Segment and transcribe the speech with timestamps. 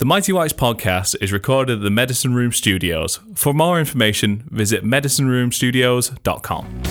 [0.00, 3.20] The Mighty Whites podcast is recorded at the Medicine Room Studios.
[3.36, 6.82] For more information, visit medicineroomstudios.com.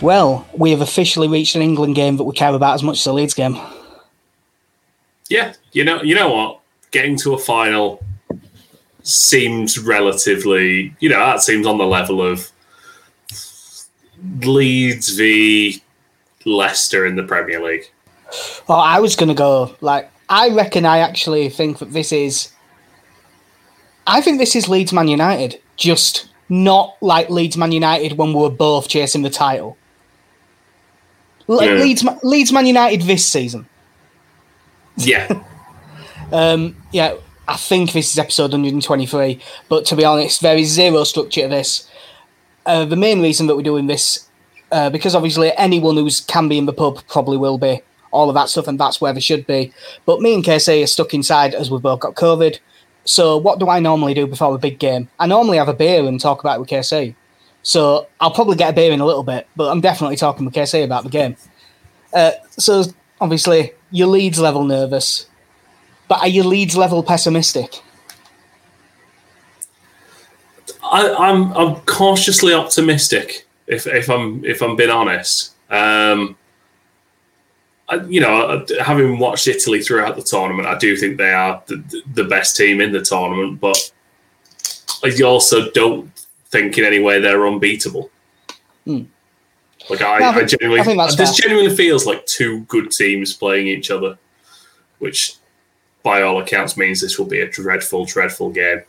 [0.00, 3.04] Well, we have officially reached an England game that we care about as much as
[3.04, 3.58] the Leeds game.
[5.34, 6.60] Yeah, you know, you know what?
[6.92, 8.04] Getting to a final
[9.02, 12.52] seems relatively, you know, that seems on the level of
[14.42, 15.82] Leeds v
[16.44, 17.90] Leicester in the Premier League.
[18.68, 20.86] Oh, I was going to go like I reckon.
[20.86, 22.52] I actually think that this is.
[24.06, 28.40] I think this is Leeds Man United, just not like Leeds Man United when we
[28.40, 29.76] were both chasing the title.
[31.48, 31.74] Like Yeah.
[31.74, 33.66] Leeds, Leeds Man United this season.
[34.96, 35.42] Yeah,
[36.32, 37.14] Um, yeah,
[37.46, 41.48] I think this is episode 123, but to be honest, there is zero structure to
[41.48, 41.88] this.
[42.66, 44.28] Uh, the main reason that we're doing this,
[44.72, 48.34] uh, because obviously anyone who can be in the pub probably will be, all of
[48.34, 49.72] that stuff, and that's where they should be.
[50.06, 52.58] But me and KC are stuck inside as we've both got COVID.
[53.04, 55.08] So what do I normally do before a big game?
[55.20, 57.14] I normally have a beer and talk about it with KC.
[57.62, 60.54] So I'll probably get a beer in a little bit, but I'm definitely talking with
[60.54, 61.36] KC about the game.
[62.12, 62.84] Uh, so
[63.20, 65.26] obviously, your Leeds level nervous,
[66.08, 67.80] but are your Leeds level pessimistic?
[70.82, 73.46] I, I'm I'm cautiously optimistic.
[73.68, 76.36] If if I'm if I'm being honest, um,
[77.88, 82.02] I, you know, having watched Italy throughout the tournament, I do think they are the,
[82.14, 83.60] the best team in the tournament.
[83.60, 83.92] But
[85.04, 86.10] I also don't
[86.46, 88.10] think in any way they're unbeatable.
[88.84, 89.04] Hmm.
[89.90, 91.48] Like I, No, I I, genuinely, I think that's this fair.
[91.48, 94.18] genuinely feels like two good teams playing each other,
[94.98, 95.34] which,
[96.02, 98.82] by all accounts, means this will be a dreadful, dreadful game.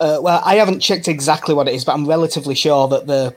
[0.00, 3.34] Uh, well, I haven't checked exactly what it is, but I'm relatively sure that the.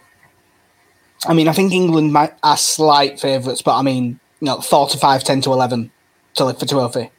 [1.26, 4.88] I mean, I think England might are slight favourites, but I mean, you know, 4
[4.90, 5.92] to 5, 10 to 11
[6.36, 7.10] to lift for trophy.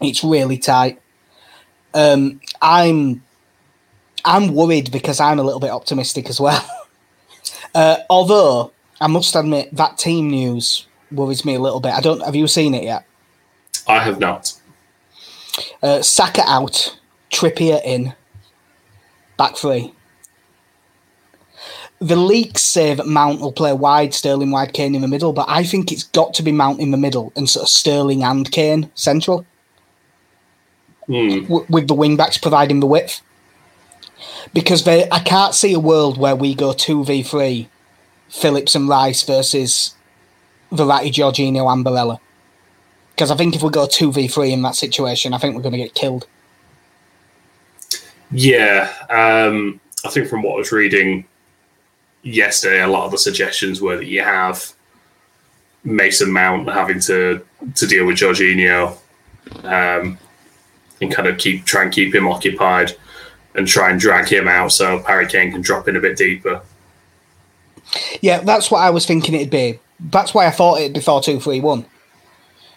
[0.00, 1.00] It's really tight.
[1.94, 3.22] Um, I'm
[4.24, 6.64] I'm worried because I'm a little bit optimistic as well.
[7.74, 11.92] uh, although I must admit that team news worries me a little bit.
[11.92, 12.20] I don't.
[12.22, 13.04] Have you seen it yet?
[13.86, 14.54] I have not.
[15.82, 16.98] Uh, Saka out,
[17.32, 18.14] Trippier in,
[19.36, 19.92] back three.
[22.00, 25.46] The leaks say that Mount will play wide, Sterling wide, Kane in the middle, but
[25.48, 28.48] I think it's got to be Mount in the middle and sort of Sterling and
[28.52, 29.44] Kane central,
[31.06, 31.40] Hmm.
[31.44, 33.20] w- with the wing backs providing the width.
[34.52, 37.68] Because they, I can't see a world where we go two v three,
[38.28, 39.94] Phillips and Rice versus
[40.72, 42.18] Verratti, Jorginho, and Barella.
[43.10, 45.62] Because I think if we go two v three in that situation, I think we're
[45.62, 46.26] going to get killed.
[48.30, 51.24] Yeah, um, I think from what I was reading
[52.22, 54.72] yesterday, a lot of the suggestions were that you have
[55.84, 57.44] Mason Mount having to
[57.74, 58.96] to deal with Jorginho
[59.64, 60.18] um,
[61.00, 62.96] and kind of keep try and keep him occupied
[63.54, 66.60] and try and drag him out so Harry Kane can drop in a bit deeper.
[68.20, 69.78] Yeah, that's what I was thinking it'd be.
[69.98, 71.86] That's why I thought it'd be four two three one.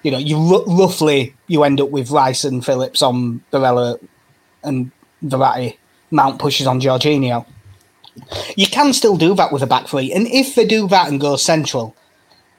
[0.04, 4.00] You know, you r- roughly you end up with Rice and Phillips on Barella
[4.64, 4.92] and
[5.24, 5.78] Verratti.
[6.10, 7.46] Mount pushes on Jorginho.
[8.56, 11.22] You can still do that with a back three, and if they do that and
[11.22, 11.96] go central,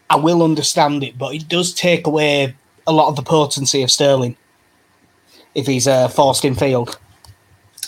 [0.08, 1.18] I will understand it.
[1.18, 2.54] But it does take away
[2.86, 4.36] a lot of the potency of Sterling
[5.54, 6.98] if he's uh, forced in field.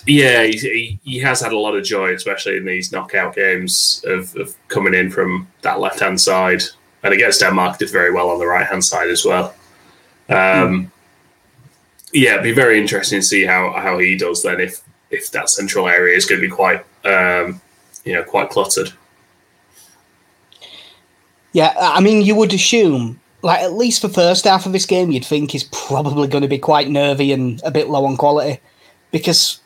[0.07, 4.37] Yeah, he, he, has had a lot of joy, especially in these knockout games, of,
[4.37, 6.63] of coming in from that left hand side.
[7.03, 9.55] And against Denmark, did very well on the right hand side as well.
[10.29, 10.91] Um,
[12.15, 15.49] Yeah, it'd be very interesting to see how, how he does then if if that
[15.49, 17.61] central area is going to be quite um,
[18.05, 18.93] you know quite cluttered.
[21.53, 25.13] Yeah, I mean, you would assume, like, at least the first half of this game,
[25.13, 28.61] you'd think is probably going to be quite nervy and a bit low on quality.
[29.13, 29.61] Because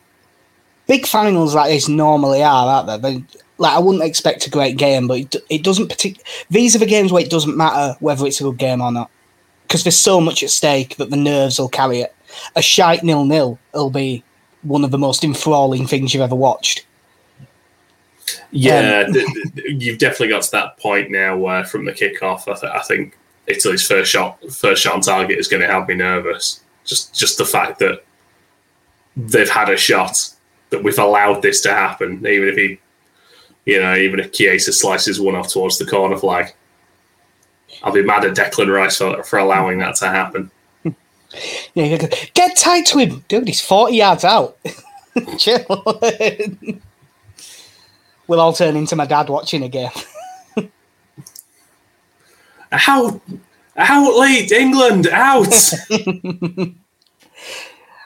[0.89, 3.11] big finals like this normally are, aren't they?
[3.19, 3.25] they
[3.59, 6.21] like, I wouldn't expect a great game, but it, it doesn't partic-
[6.51, 9.11] These are the games where it doesn't matter whether it's a good game or not.
[9.63, 12.15] Because there's so much at stake that the nerves will carry it.
[12.57, 14.25] A shite nil nil will be
[14.63, 16.87] one of the most enthralling things you've ever watched.
[18.51, 22.43] Yeah, Um, th- th- you've definitely got to that point now where from the kickoff,
[22.49, 25.89] I, th- I think Italy's first shot first shot on target is going to have
[25.89, 26.61] me nervous.
[26.85, 28.05] Just just the fact that
[29.17, 30.31] they've had a shot
[30.71, 32.79] that we've allowed this to happen, even if he,
[33.65, 36.55] you know, even if Chiesa slices one off towards the corner flag.
[37.83, 40.51] I'll be mad at Declan Rice for, for allowing that to happen.
[41.75, 41.99] Yeah,
[42.33, 43.47] get tight to him, dude.
[43.47, 44.57] He's forty yards out.
[45.39, 45.63] Chill.
[48.27, 49.91] we'll all turn into my dad watching a game.
[52.73, 53.21] Out,
[53.77, 55.47] out late, England, out.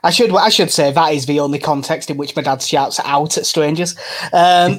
[0.02, 2.98] I should I should say that is the only context in which my dad shouts
[3.04, 3.94] out at strangers.
[4.32, 4.72] Um,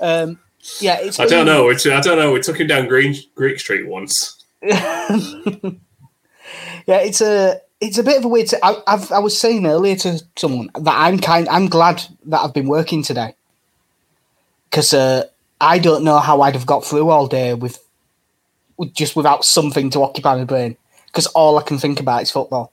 [0.00, 0.38] um,
[0.78, 1.70] yeah, it's I don't know.
[1.70, 2.32] It's, I don't know.
[2.32, 4.44] We took him down Green Greek Street once.
[4.62, 4.76] yeah,
[6.86, 8.50] it's a it's a bit of a weird.
[8.62, 11.48] I, I've, I was saying earlier to someone that I'm kind.
[11.48, 13.34] I'm glad that I've been working today
[14.70, 15.24] because uh,
[15.60, 17.82] I don't know how I'd have got through all day with
[18.92, 20.76] just without something to occupy my brain
[21.12, 22.72] because all I can think about is football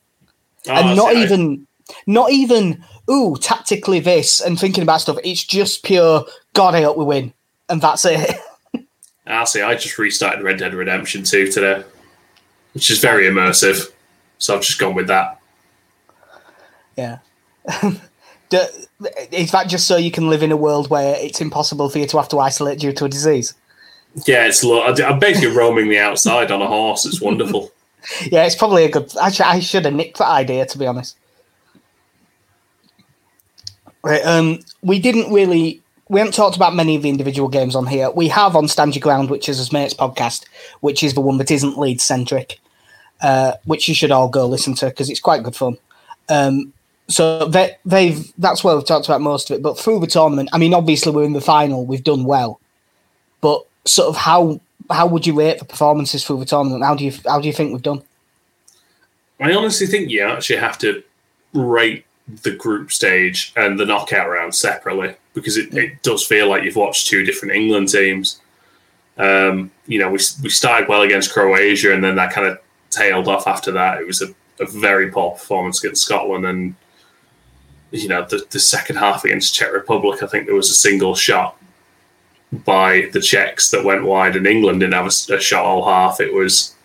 [0.68, 1.68] Oh, and not even
[2.08, 5.18] not even ooh tactically this and thinking about stuff.
[5.24, 6.76] It's just pure God.
[6.76, 7.34] I hope we win,
[7.70, 8.36] and that's it.
[8.76, 8.84] I
[9.28, 9.62] ah, see.
[9.62, 11.84] I just restarted Red Dead Redemption 2 today,
[12.74, 13.92] which is very immersive.
[14.38, 15.40] So I've just gone with that.
[16.98, 17.20] Yeah.
[18.50, 18.66] Do-
[19.32, 22.08] Is that just so you can live in a world where it's impossible for you
[22.08, 23.54] to have to isolate due to a disease?
[24.26, 24.64] Yeah, it's.
[24.64, 27.06] lo- I d- I'm basically roaming the outside on a horse.
[27.06, 27.72] It's wonderful.
[28.32, 29.12] Yeah, it's probably a good.
[29.22, 31.18] Actually, I should have nicked that idea to be honest.
[34.04, 35.82] Right, um, we didn't really.
[36.08, 38.10] We haven't talked about many of the individual games on here.
[38.10, 40.46] We have on Stand Your Ground, which is his mates podcast,
[40.80, 42.60] which is the one that isn't lead centric,
[43.22, 45.78] uh, which you should all go listen to because it's quite good fun.
[46.30, 46.74] Um,
[47.10, 49.64] so they, they've that's where we've talked about most of it.
[49.64, 52.60] But through the tournament, I mean, obviously we're in the final, we've done well,
[53.42, 56.84] but sort of how how would you rate the performances through the tournament?
[56.84, 58.02] How do you how do you think we've done?
[59.40, 61.04] I honestly think you actually have to
[61.54, 62.06] rate
[62.44, 66.76] the group stage and the knockout round separately because it, it does feel like you've
[66.76, 68.40] watched two different England teams.
[69.18, 72.60] Um, you know, we, we started well against Croatia and then that kind of
[72.90, 74.00] tailed off after that.
[74.00, 74.28] It was a,
[74.60, 76.76] a very poor performance against Scotland and,
[77.92, 81.16] you know, the, the second half against Czech Republic, I think there was a single
[81.16, 81.59] shot
[82.52, 86.20] by the Czechs that went wide and England didn't have a, a shot all half.
[86.20, 86.76] It was,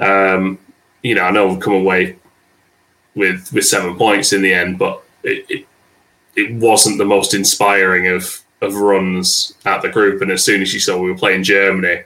[0.00, 0.58] um,
[1.02, 2.16] you know, I know we've come away
[3.14, 5.66] with with seven points in the end, but it, it
[6.34, 10.22] it wasn't the most inspiring of of runs at the group.
[10.22, 12.02] And as soon as you saw we were playing Germany,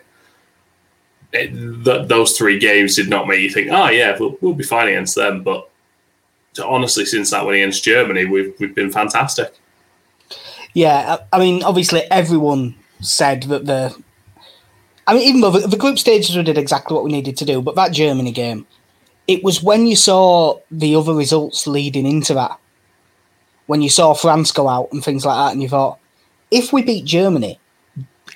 [1.33, 4.65] it, th- those three games did not make you think, oh yeah, we'll, we'll be
[4.65, 5.43] fine against them.
[5.43, 5.69] But
[6.63, 9.55] honestly, since that win against Germany, we've we've been fantastic.
[10.77, 13.97] Yeah, I I mean, obviously everyone said that the.
[15.07, 17.47] I mean, even though the, the group stages we did exactly what we needed to
[17.47, 18.67] do, but that Germany game,
[19.27, 22.59] it was when you saw the other results leading into that,
[23.69, 25.99] when you saw France go out and things like that, and you thought,
[26.51, 27.59] if we beat Germany,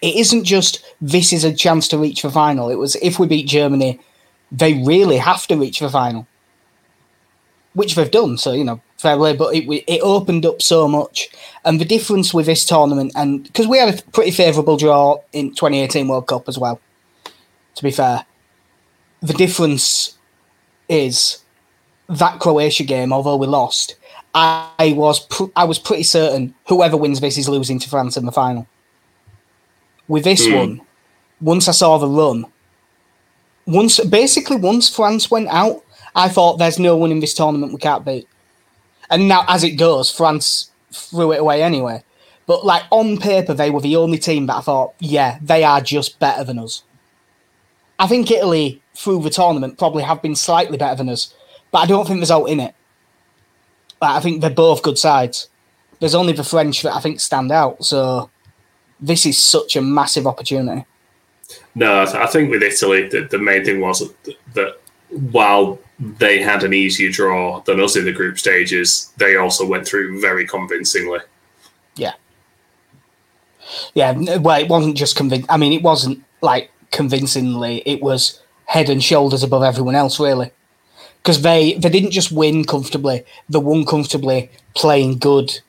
[0.01, 2.71] it isn't just this is a chance to reach the final.
[2.71, 4.01] It was if we beat Germany,
[4.51, 6.27] they really have to reach the final,
[7.75, 8.39] which they've done.
[8.39, 9.35] So you know, fair play.
[9.37, 11.29] But it it opened up so much,
[11.65, 15.51] and the difference with this tournament, and because we had a pretty favourable draw in
[15.55, 16.81] 2018 World Cup as well.
[17.77, 18.27] To be fair,
[19.23, 20.19] the difference
[20.89, 21.39] is
[22.09, 23.95] that Croatia game, although we lost,
[24.35, 28.27] I was pr- I was pretty certain whoever wins this is losing to France in
[28.27, 28.67] the final.
[30.09, 30.55] With this Hmm.
[30.55, 30.81] one,
[31.41, 32.47] once I saw the run,
[33.67, 35.83] once basically once France went out,
[36.15, 38.27] I thought there's no one in this tournament we can't beat.
[39.11, 42.03] And now, as it goes, France threw it away anyway.
[42.47, 45.81] But like on paper, they were the only team that I thought, yeah, they are
[45.81, 46.83] just better than us.
[47.99, 51.35] I think Italy through the tournament probably have been slightly better than us,
[51.71, 52.75] but I don't think there's out in it.
[54.01, 55.49] Like, I think they're both good sides.
[56.01, 57.85] There's only the French that I think stand out.
[57.85, 58.31] So
[58.99, 60.87] this is such a massive opportunity.
[61.75, 64.81] No, I think with Italy, the, the main thing was that, that
[65.31, 69.87] while they had an easier draw than us in the group stages, they also went
[69.87, 71.21] through very convincingly.
[71.95, 72.15] Yeah.
[73.95, 75.49] Yeah, well, it wasn't just convincing.
[75.51, 77.83] I mean, it wasn't like convincingly.
[77.87, 80.51] It was head and shoulders above everyone else, really.
[81.23, 85.61] Because they they didn't just win comfortably; they won comfortably, playing good.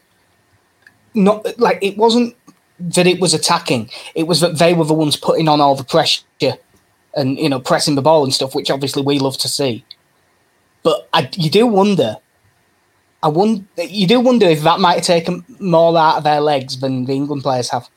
[1.14, 2.38] Not like it wasn't
[2.80, 5.84] that it was attacking; it was that they were the ones putting on all the
[5.84, 6.24] pressure
[7.14, 9.84] and you know pressing the ball and stuff, which obviously we love to see.
[10.84, 12.18] But I, you do wonder
[13.24, 16.80] I wonder, you do wonder if that might have taken more out of their legs
[16.80, 17.88] than the England players have.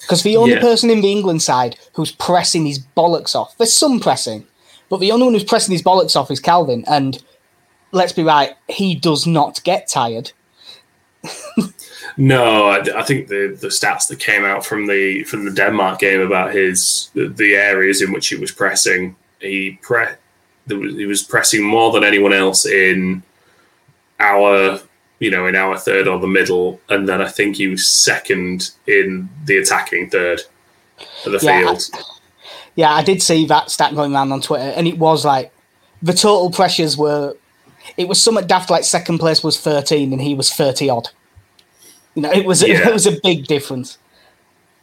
[0.00, 0.60] Because the only Yeah.
[0.60, 4.44] person in the England side who's pressing his bollocks off, there's some pressing,
[4.88, 6.84] but the only one who's pressing his bollocks off is Calvin.
[6.88, 7.22] And
[7.92, 10.32] let's be right, he does not get tired.
[12.16, 16.00] No, I, I think the, the stats that came out from the from the Denmark
[16.00, 20.06] game about his the, the areas in which he was pressing, he pre
[20.66, 23.22] there was, he was pressing more than anyone else in
[24.20, 24.80] our
[25.18, 28.70] you know in our third or the middle, and then I think he was second
[28.86, 30.42] in the attacking third
[31.26, 31.82] of the Yeah, field.
[32.74, 35.52] Yeah, I did see that stat going around on Twitter, and it was like
[36.02, 37.36] the total pressures were.
[37.96, 38.70] It was somewhat daft.
[38.70, 41.10] Like second place was thirteen, and he was thirty odd.
[42.14, 42.88] You know, it was Yeah.
[42.88, 43.98] it was a big difference.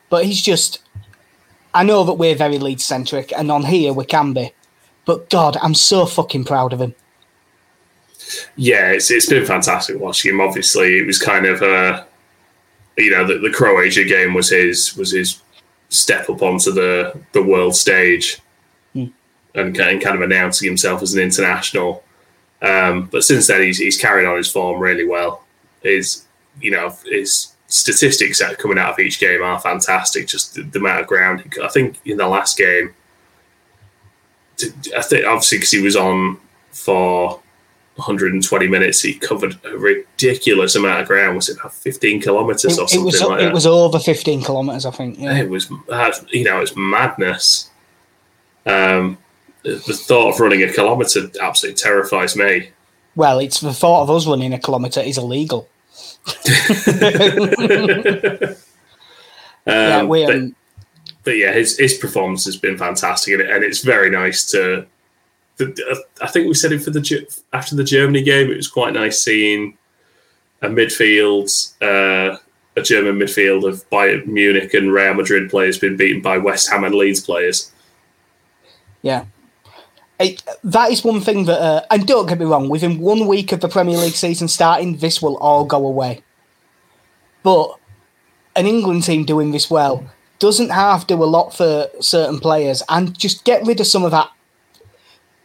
[0.09, 0.81] But he's just.
[1.74, 4.51] I know that we're very lead centric, and on here we can be.
[5.10, 6.94] But God, I'm so fucking proud of him.
[8.56, 10.39] Yeah, it's it's been fantastic watching him.
[10.39, 12.04] Obviously, it was kind of uh
[12.96, 15.42] you know the, the Croatia game was his was his
[15.89, 18.39] step up onto the the world stage
[18.94, 19.12] and,
[19.56, 22.04] and kind of announcing himself as an international.
[22.62, 25.44] Um, but since then, he's he's carried on his form really well.
[25.82, 26.24] His
[26.62, 30.28] you know his statistics that are coming out of each game are fantastic.
[30.28, 31.51] Just the, the amount of ground.
[31.63, 32.94] I think in the last game,
[34.96, 36.38] I think obviously because he was on
[36.72, 37.39] for
[37.96, 41.36] 120 minutes, he covered a ridiculous amount of ground.
[41.36, 43.54] Was it about 15 kilometers It, or it something was like it that?
[43.54, 45.20] was over fifteen kilometers, I think.
[45.20, 45.38] Yeah.
[45.38, 45.70] it was
[46.30, 47.70] you know it's madness.
[48.66, 49.18] Um,
[49.63, 52.70] the, thought of running a kilometer absolutely terrifies me.
[53.16, 55.68] Well, it's the thought of us running a kilometer is illegal.
[59.66, 60.25] yeah, Um, we.
[60.25, 60.56] but, Um,
[61.29, 64.88] but yeah, his his performance has been fantastic, and, it, and it's very nice to.
[65.57, 68.50] The, I think we said it for the after the Germany game.
[68.50, 69.77] It was quite nice seeing
[70.63, 71.51] a midfield,
[71.83, 72.38] uh,
[72.75, 76.83] a German midfield of Bayern Munich and Real Madrid players being beaten by West Ham
[76.83, 77.71] and Leeds players.
[79.03, 79.25] Yeah.
[80.19, 83.51] It, that is one thing that, uh, and don't get me wrong, within one week
[83.51, 86.24] of the Premier League season starting, this will all go away.
[87.43, 87.75] But
[88.55, 90.09] an England team doing this well
[90.39, 94.03] doesn't have to do a lot for certain players and just get rid of some
[94.03, 94.29] of that,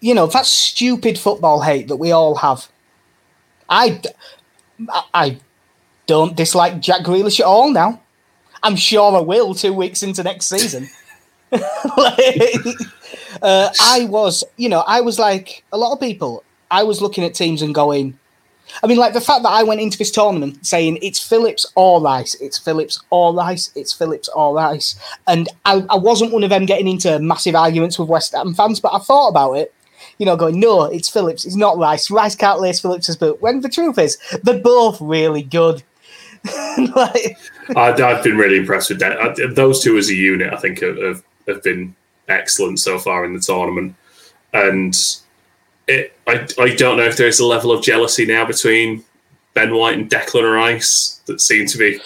[0.01, 2.69] you know, that stupid football hate that we all have.
[3.69, 4.01] I,
[5.13, 5.39] I
[6.07, 8.01] don't dislike Jack Grealish at all now.
[8.63, 10.89] I'm sure I will two weeks into next season.
[11.97, 12.67] Like,
[13.43, 16.43] uh, I was, you know, I was like a lot of people.
[16.71, 18.19] I was looking at teams and going,
[18.83, 22.01] I mean, like the fact that I went into this tournament saying it's Phillips or
[22.01, 26.51] Rice, it's Phillips or Rice, it's Phillips or Rice, and I, I wasn't one of
[26.51, 29.75] them getting into massive arguments with West Ham fans, but I thought about it.
[30.19, 32.11] You know, going, no, it's Phillips, it's not Rice.
[32.11, 33.41] Rice can't lace Phillips's boot.
[33.43, 35.83] When the truth is, they're both really good.
[36.95, 37.39] like,
[37.75, 39.19] I, I've been really impressed with that.
[39.19, 41.97] I, those two as a unit, I think, have, have, have been
[42.29, 43.97] excellent so far in the tournament.
[44.53, 44.95] And
[45.87, 49.05] it, I, I don't know if there's a level of jealousy now between
[49.55, 52.01] Ben White and Declan Rice that seem to be.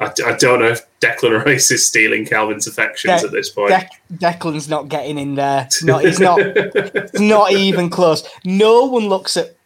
[0.00, 3.72] I, I don't know if Declan Rice is stealing Calvin's affections De- at this point.
[3.72, 5.68] Dec- Declan's not getting in there.
[5.82, 6.38] No, he's not.
[6.40, 8.28] It's not even close.
[8.44, 9.56] No one looks at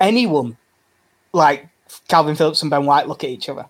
[0.00, 0.56] anyone
[1.32, 1.68] like
[2.08, 3.66] Calvin Phillips and Ben White look at each other.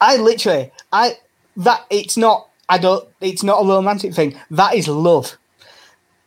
[0.00, 1.18] I literally, I
[1.58, 2.48] that it's not.
[2.68, 3.06] I don't.
[3.20, 4.38] It's not a romantic thing.
[4.50, 5.36] That is love.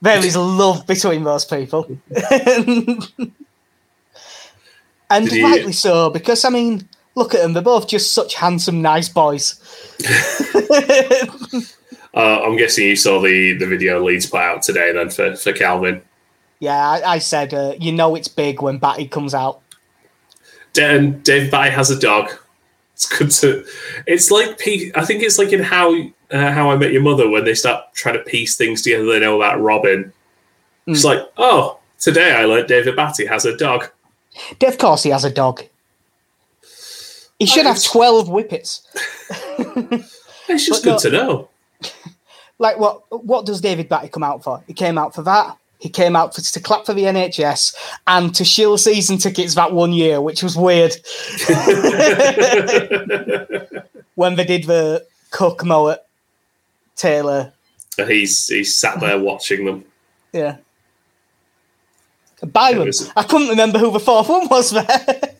[0.04, 1.86] There is love between those people,
[5.10, 6.10] and you- rightly so.
[6.10, 7.54] Because I mean, look at them.
[7.54, 9.58] They're both just such handsome, nice boys.
[12.14, 15.52] Uh, I'm guessing you saw the, the video Leeds put out today then for, for
[15.52, 16.00] Calvin.
[16.60, 19.60] Yeah, I, I said, uh, you know, it's big when Batty comes out.
[20.74, 22.30] Dan, Dave Batty has a dog.
[22.92, 23.64] It's good to.
[24.06, 24.50] It's like
[24.94, 25.92] I think it's like in how
[26.34, 29.06] uh, how I Met Your Mother when they start trying to piece things together.
[29.06, 30.12] They know about Robin.
[30.86, 31.04] It's Mm.
[31.04, 33.88] like, oh, today I learned David Batty has a dog.
[34.62, 35.62] Of course, he has a dog.
[37.38, 38.82] He should have 12 whippets.
[40.46, 41.48] It's just good to know.
[42.58, 44.62] Like, what What does David Batty come out for?
[44.68, 45.56] He came out for that.
[45.80, 47.74] He came out for, to clap for the NHS
[48.06, 50.92] and to shill season tickets that one year, which was weird.
[54.14, 56.03] when they did the Cook, Mowatt,
[56.96, 57.52] Taylor.
[57.98, 59.84] and he's he's sat there watching them.
[60.32, 60.56] Yeah.
[62.42, 62.86] Byram.
[62.86, 65.36] Was- I couldn't remember who the fourth one was there.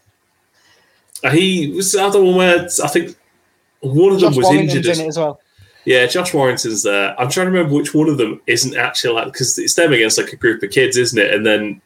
[1.32, 3.16] He was the other one where I think
[3.80, 4.98] one of them was Warrington's injured.
[4.98, 5.40] in as well.
[5.86, 7.18] Yeah, Josh Warrington's there.
[7.20, 10.18] I'm trying to remember which one of them isn't actually like because it's them against
[10.18, 11.32] like a group of kids, isn't it?
[11.34, 11.80] And then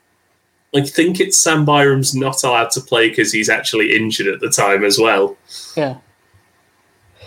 [0.75, 4.51] I think it's Sam Byram's not allowed to play because he's actually injured at the
[4.51, 5.37] time as well.
[5.77, 5.99] Yeah.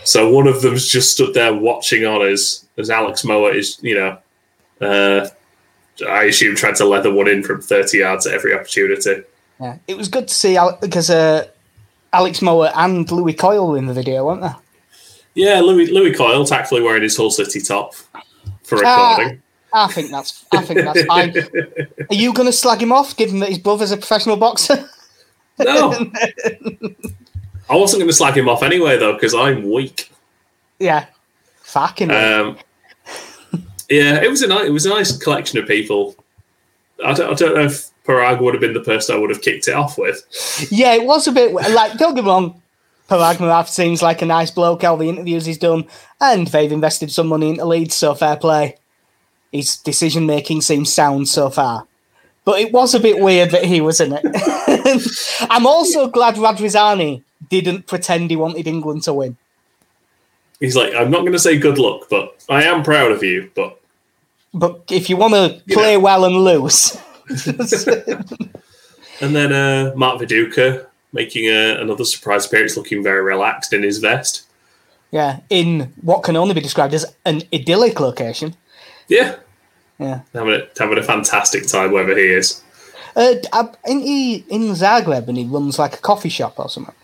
[0.04, 3.94] So one of them's just stood there watching on as as Alex Mowatt is, you
[3.94, 4.18] know,
[4.80, 5.28] uh,
[6.08, 9.22] I assume trying to leather one in from 30 yards at every opportunity.
[9.60, 11.46] Yeah, it was good to see because uh,
[12.12, 14.50] Alex Mowatt and Lewis Coyle in the video, weren't they?
[15.34, 17.94] Yeah, Lewis Lewis Coyle tactfully wearing his Hull City top
[18.64, 19.16] for Ah.
[19.16, 19.42] recording.
[19.74, 21.34] I think that's I think that's fine.
[22.10, 24.86] Are you going to slag him off, given that his brother's a professional boxer?
[25.58, 25.92] No,
[27.70, 30.10] I wasn't going to slag him off anyway, though, because I'm weak.
[30.78, 31.06] yeah,
[31.62, 32.10] fucking.
[32.10, 32.58] Um,
[33.88, 36.16] yeah, it was a nice, it was a nice collection of people.
[37.04, 39.42] I don't, I don't know if Paraag would have been the person I would have
[39.42, 40.24] kicked it off with.
[40.70, 41.98] yeah, it was a bit like.
[41.98, 42.62] Don't get me wrong.
[43.08, 44.84] Paraag Marathe seems like a nice bloke.
[44.84, 45.84] All the interviews he's done,
[46.20, 48.76] and they've invested some money into Leeds, so fair play.
[49.50, 51.86] His decision making seems sound so far.
[52.44, 54.24] But it was a bit weird that he was in it.
[55.50, 59.36] I'm also glad Radrizzani didn't pretend he wanted England to win.
[60.60, 63.50] He's like, I'm not going to say good luck, but I am proud of you.
[63.54, 63.80] But
[64.54, 66.00] But if you want to play know.
[66.00, 66.96] well and lose,
[69.20, 73.98] and then uh, Mark Viduka making a, another surprise appearance, looking very relaxed in his
[73.98, 74.46] vest.
[75.10, 78.54] yeah, in what can only be described as an idyllic location.
[79.08, 79.36] Yeah,
[79.98, 80.20] Yeah.
[80.32, 82.62] having a, having a fantastic time wherever he is.
[83.14, 86.94] Uh, I- isn't he in Zagreb and he runs like a coffee shop or something?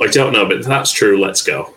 [0.00, 1.20] I don't know, but if that's true.
[1.20, 1.72] Let's go.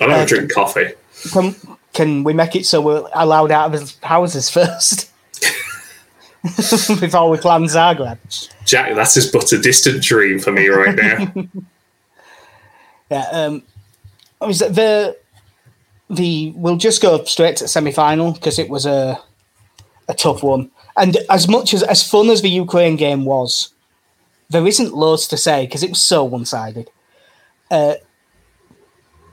[0.00, 0.92] I don't Uh, drink coffee.
[1.32, 1.54] Can,
[1.92, 5.10] can we make it so we're allowed out of his houses first?
[7.00, 8.18] Before we plan Zagreb.
[8.64, 11.32] Jack, that is but a distant dream for me right now.
[13.08, 13.62] Yeah, um,
[14.40, 15.16] I was the
[16.10, 19.16] the we'll just go straight to semi final because it was a
[20.08, 20.72] a tough one.
[20.96, 23.68] And as much as as fun as the Ukraine game was,
[24.48, 26.90] there isn't loads to say because it was so one sided.
[27.70, 27.94] Uh,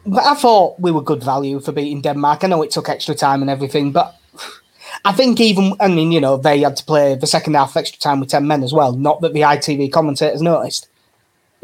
[0.06, 2.44] but I thought we were good value for beating Denmark.
[2.44, 4.16] I know it took extra time and everything, but
[5.06, 8.00] I think even I mean you know they had to play the second half extra
[8.00, 8.94] time with ten men as well.
[8.94, 10.88] Not that the ITV commentators noticed,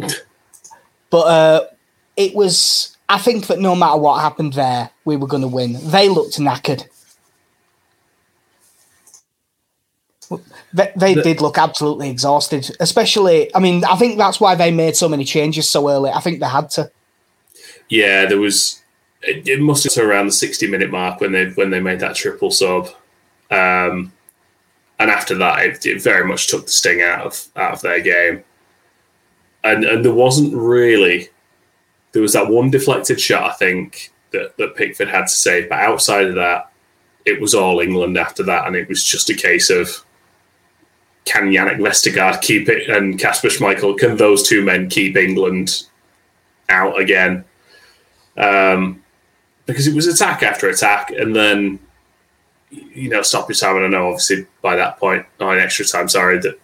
[1.10, 1.66] but uh,
[2.16, 2.96] it was.
[3.12, 5.78] I think that no matter what happened there, we were going to win.
[5.82, 6.86] They looked knackered.
[10.74, 13.54] They, they The- did look absolutely exhausted, especially.
[13.56, 16.12] I mean, I think that's why they made so many changes so early.
[16.12, 16.92] I think they had to.
[17.90, 18.82] yeah, there was.
[19.22, 22.16] It, it must have been around the sixty-minute mark when they when they made that
[22.16, 22.88] triple sub,
[23.52, 24.14] um,
[25.00, 28.00] and after that, it, it very much took the sting out of out of their
[28.00, 28.44] game.
[29.64, 31.30] And and there wasn't really.
[32.14, 35.80] There was that one deflected shot, I think, that that Pickford had to save, but
[35.80, 36.72] outside of that,
[37.26, 40.06] it was all England after that, and it was just a case of
[41.30, 45.84] can Jannik Vestergaard keep it and Kasper Schmeichel can those two men keep England
[46.70, 47.46] out again?
[48.36, 49.04] Um,
[49.68, 51.78] because it was attack after attack, and then
[52.72, 53.76] you know stoppage time.
[53.76, 56.10] And I know obviously by that point, not extra time.
[56.10, 56.60] Sorry that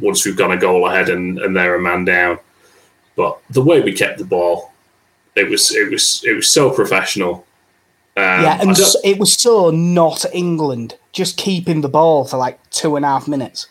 [0.00, 2.40] once we've gone a goal ahead and, and they're a man down,
[3.14, 4.72] but the way we kept the ball,
[5.36, 7.46] it was it was it was so professional.
[8.16, 12.96] Um, yeah, and it was so not England, just keeping the ball for like two
[12.96, 13.68] and a half minutes.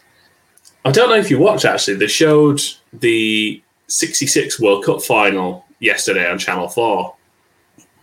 [0.85, 1.97] I don't know if you watched actually.
[1.97, 2.61] They showed
[2.93, 7.15] the '66 World Cup final yesterday on Channel Four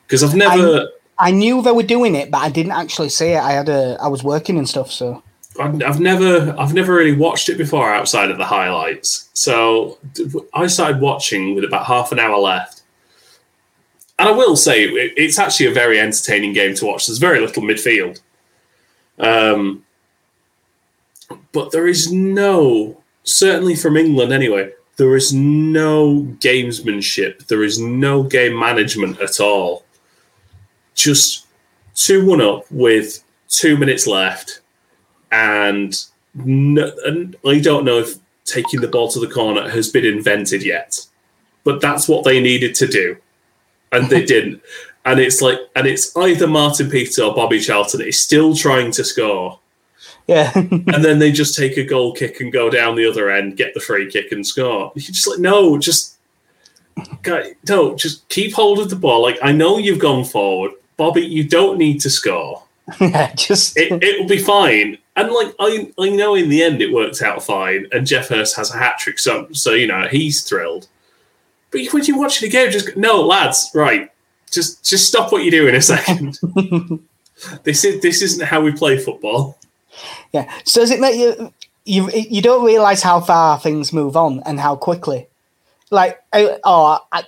[0.06, 3.40] because I've never, I knew they were doing it, but I didn't actually see it.
[3.40, 5.22] I had a, I was working and stuff, so
[5.58, 9.28] I've I've never, I've never really watched it before outside of the highlights.
[9.34, 9.98] So
[10.52, 12.82] I started watching with about half an hour left,
[14.18, 17.06] and I will say it, it's actually a very entertaining game to watch.
[17.06, 18.20] There's very little midfield,
[19.18, 19.84] um,
[21.52, 27.46] but there is no, certainly from England anyway, there is no gamesmanship.
[27.46, 29.84] There is no game management at all.
[30.94, 31.46] Just
[31.94, 34.60] two one up with two minutes left,
[35.32, 35.96] and,
[36.34, 40.64] no, and I don't know if taking the ball to the corner has been invented
[40.64, 41.04] yet,
[41.64, 43.16] but that's what they needed to do,
[43.90, 44.62] and they didn't.
[45.04, 49.04] And it's like, and it's either Martin Peter or Bobby Charlton is still trying to
[49.04, 49.58] score,
[50.26, 50.52] yeah.
[50.54, 53.74] and then they just take a goal kick and go down the other end, get
[53.74, 54.92] the free kick and score.
[54.94, 56.16] You're just like, no, just
[57.22, 59.22] guy, no, just keep hold of the ball.
[59.22, 61.22] Like I know you've gone forward, Bobby.
[61.22, 62.62] You don't need to score.
[63.00, 64.98] yeah, just It it will be fine.
[65.16, 68.56] And like I I know in the end it works out fine, and Geoff Hurst
[68.56, 70.88] has a hat trick, so so you know he's thrilled.
[71.70, 74.10] But when you watch the game, just no, lads, right?
[74.50, 76.38] Just just stop what you're doing a second.
[77.64, 79.58] this is this isn't how we play football.
[80.32, 80.52] Yeah.
[80.64, 81.52] So does it make you
[81.84, 85.26] you you don't realize how far things move on and how quickly?
[85.90, 87.24] Like, oh, I,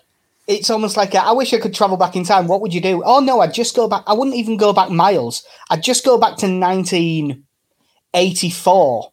[0.47, 2.47] it's almost like I wish I could travel back in time.
[2.47, 3.03] What would you do?
[3.05, 4.05] Oh no, I'd just go back.
[4.07, 5.45] I wouldn't even go back miles.
[5.71, 9.13] I'd just go back to 1984,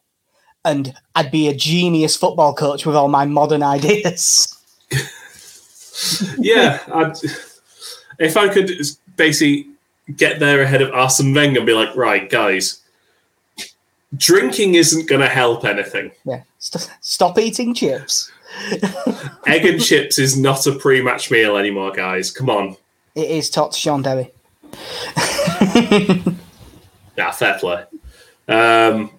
[0.64, 4.50] and I'd be a genius football coach with all my modern ideas.
[6.38, 7.16] yeah, I'd,
[8.18, 8.72] if I could
[9.16, 9.68] basically
[10.16, 12.80] get there ahead of Arsene Wenger and be like, right, guys,
[14.16, 16.10] drinking isn't going to help anything.
[16.24, 16.42] Yeah.
[16.58, 18.30] St- stop eating chips.
[19.46, 22.30] Egg and chips is not a pre-match meal anymore, guys.
[22.30, 22.76] Come on.
[23.14, 24.30] It is Tots Sean Derry.
[27.16, 27.84] Yeah, fair play.
[28.48, 29.10] Um,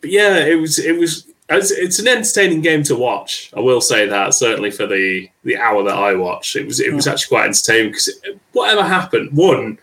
[0.00, 3.50] but yeah, it was it was it's, it's an entertaining game to watch.
[3.56, 6.92] I will say that certainly for the the hour that I watched, it was it
[6.92, 8.20] was actually quite entertaining because
[8.52, 9.78] whatever happened, one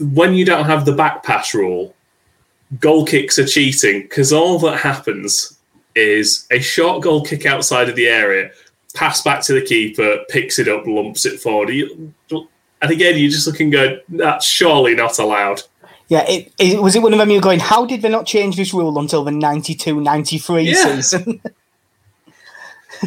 [0.00, 1.94] when you don't have the back pass rule,
[2.78, 5.58] goal kicks are cheating because all that happens
[5.94, 8.50] is a short goal kick outside of the area,
[8.94, 11.70] pass back to the keeper, picks it up, lumps it forward.
[11.70, 14.02] And again, you're just looking good.
[14.08, 15.62] That's surely not allowed.
[16.08, 18.26] Yeah, it, it was it one of them you were going, how did they not
[18.26, 20.74] change this rule until the 92 93 Yeah.
[21.00, 21.40] season?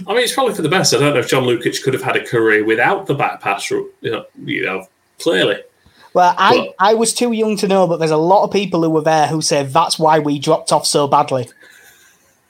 [0.08, 0.93] I mean, it's probably for the best.
[0.93, 3.69] I don't know if John Lukic could have had a career without the back pass
[3.69, 3.89] rule.
[4.02, 4.88] You know, you know
[5.19, 5.58] clearly.
[6.13, 8.89] Well, I, I was too young to know, but there's a lot of people who
[8.89, 11.49] were there who say that's why we dropped off so badly.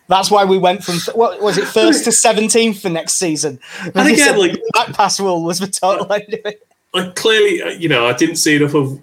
[0.08, 3.60] That's why we went from what was it first to seventeenth for next season.
[3.95, 6.67] And again, like- the back pass rule was the total end of it.
[6.93, 8.99] Like clearly, uh, you know, I didn't see enough of.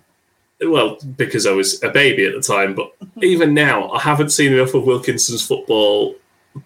[0.62, 2.92] Well, because I was a baby at the time, but
[3.22, 6.14] even now, I haven't seen enough of Wilkinson's football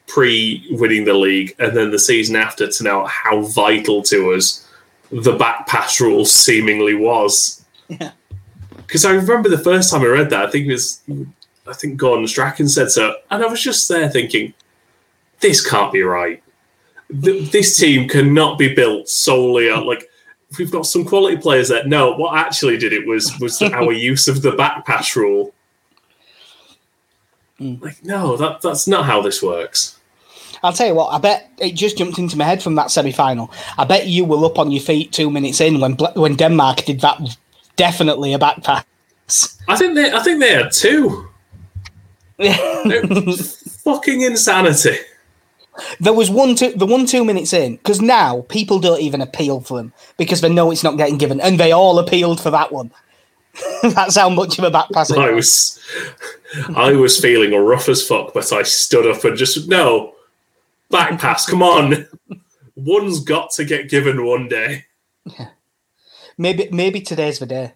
[0.09, 4.69] pre-winning the league, and then the season after to know how vital to us
[5.13, 7.64] the back pass rule seemingly was.
[7.89, 8.13] Yeah.
[8.77, 11.03] Because I remember the first time I read that, I think it was,
[11.67, 14.53] I think Gordon Strachan said so, and I was just there thinking,
[15.41, 16.43] this can't be right.
[17.23, 20.09] Th- this team cannot be built solely on like
[20.59, 21.87] we've got some quality players there.
[21.87, 25.53] No, what actually did it was was our use of the back pass rule.
[27.61, 27.81] Mm.
[27.83, 29.99] Like, no, that that's not how this works.
[30.63, 31.09] I'll tell you what.
[31.09, 33.53] I bet it just jumped into my head from that semi-final.
[33.77, 37.01] I bet you were up on your feet two minutes in when when Denmark did
[37.01, 37.21] that.
[37.77, 39.59] Definitely a back pass.
[39.69, 41.29] I think they I think they had two.
[43.85, 44.97] Fucking insanity.
[45.99, 49.61] There was one two, the one two minutes in because now people don't even appeal
[49.61, 52.73] for them because they know it's not getting given, and they all appealed for that
[52.73, 52.93] one.
[53.83, 55.81] That's how much of a back pass it I was.
[56.77, 60.15] I was feeling rough as fuck, but I stood up and just no
[60.91, 61.47] back pass.
[61.47, 62.07] Come on,
[62.77, 64.85] one's got to get given one day.
[66.37, 67.75] Maybe maybe today's the day.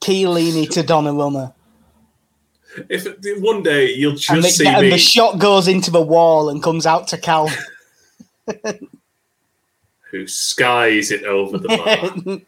[0.00, 1.52] Chiellini to Donnarumma,
[2.88, 3.06] If
[3.42, 4.90] one day you'll just and the, see and me.
[4.90, 7.50] the shot goes into the wall and comes out to Cal.
[10.10, 12.40] who skies it over the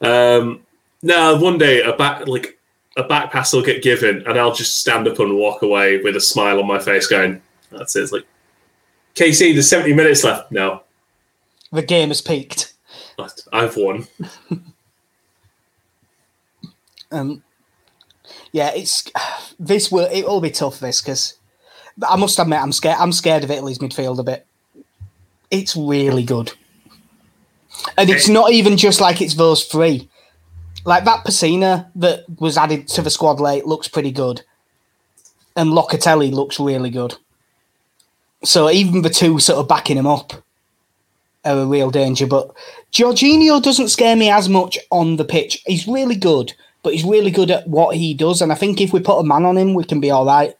[0.00, 0.10] bar.
[0.40, 0.60] um,
[1.02, 2.58] no, one day a back like
[2.96, 6.16] a back pass will get given, and I'll just stand up and walk away with
[6.16, 8.26] a smile on my face, going, "That's it." It's like,
[9.14, 10.52] KC, there's 70 minutes left.
[10.52, 10.82] No,
[11.72, 12.72] the game has peaked.
[13.52, 14.06] I've won.
[17.12, 17.42] Um,
[18.52, 19.10] yeah, it's
[19.58, 20.80] this will it will be tough.
[20.80, 21.34] This because
[22.08, 22.96] I must admit I'm scared.
[22.98, 24.46] I'm scared of Italy's midfield a bit.
[25.50, 26.52] It's really good,
[27.98, 30.08] and it's not even just like it's those three.
[30.84, 34.42] Like that Pessina that was added to the squad late looks pretty good,
[35.56, 37.16] and Locatelli looks really good.
[38.44, 40.32] So even the two sort of backing him up
[41.44, 42.26] are a real danger.
[42.26, 42.54] But
[42.92, 45.62] Jorginho doesn't scare me as much on the pitch.
[45.66, 48.42] He's really good, but he's really good at what he does.
[48.42, 50.54] And I think if we put a man on him, we can be all right.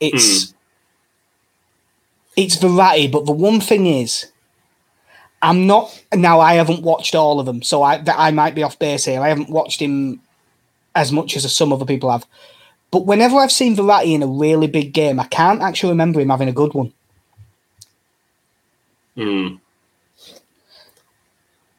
[0.00, 0.54] It's
[2.36, 4.26] it's variety, but the one thing is,
[5.40, 6.40] I'm not now.
[6.40, 9.20] I haven't watched all of them, so I that I might be off base here.
[9.20, 10.20] I haven't watched him
[10.94, 12.26] as much as some other people have.
[12.90, 16.30] But whenever I've seen Verratti in a really big game, I can't actually remember him
[16.30, 16.92] having a good one.
[19.16, 19.56] Hmm.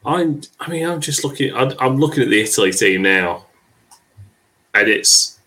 [0.05, 0.41] I'm.
[0.59, 1.53] I mean, I'm just looking.
[1.55, 3.45] I'm looking at the Italy team now,
[4.73, 5.39] and it's.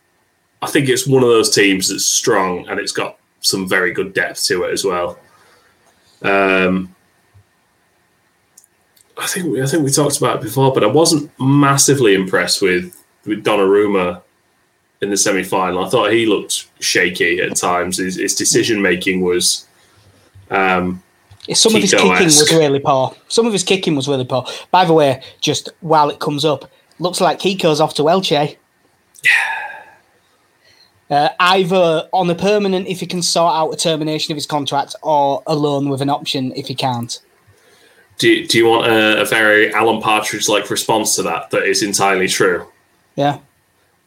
[0.60, 4.12] I think it's one of those teams that's strong and it's got some very good
[4.12, 5.16] depth to it as well.
[6.22, 6.96] Um,
[9.16, 12.60] I think we, I think we talked about it before, but I wasn't massively impressed
[12.60, 14.22] with with Donnarumma
[15.00, 15.84] in the semi final.
[15.84, 17.98] I thought he looked shaky at times.
[17.98, 19.66] His, his decision making was.
[20.50, 21.02] Um,
[21.54, 23.14] Some of his kicking was really poor.
[23.28, 24.44] Some of his kicking was really poor.
[24.70, 28.56] By the way, just while it comes up, looks like Kiko's off to Elche.
[31.10, 34.94] Uh, either on a permanent if he can sort out a termination of his contract,
[35.02, 37.20] or a loan with an option if he can't.
[38.18, 41.62] Do you, do you want a, a very Alan Partridge like response to that that
[41.62, 42.66] is entirely true?
[43.16, 43.38] Yeah,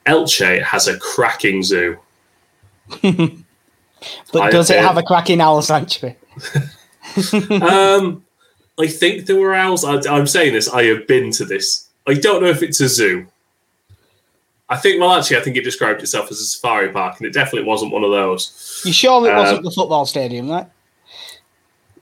[0.05, 1.97] Elche has a cracking zoo.
[3.01, 3.33] but
[4.35, 6.17] I- does it have a cracking owl sanctuary?
[7.61, 8.23] Um,
[8.79, 9.83] I think there were owls.
[9.83, 10.69] I, I'm saying this.
[10.69, 11.89] I have been to this.
[12.07, 13.27] I don't know if it's a zoo.
[14.69, 14.99] I think.
[14.99, 17.91] Well, actually, I think it described itself as a safari park, and it definitely wasn't
[17.91, 18.81] one of those.
[18.85, 20.67] You sure it Uh, wasn't the football stadium, right?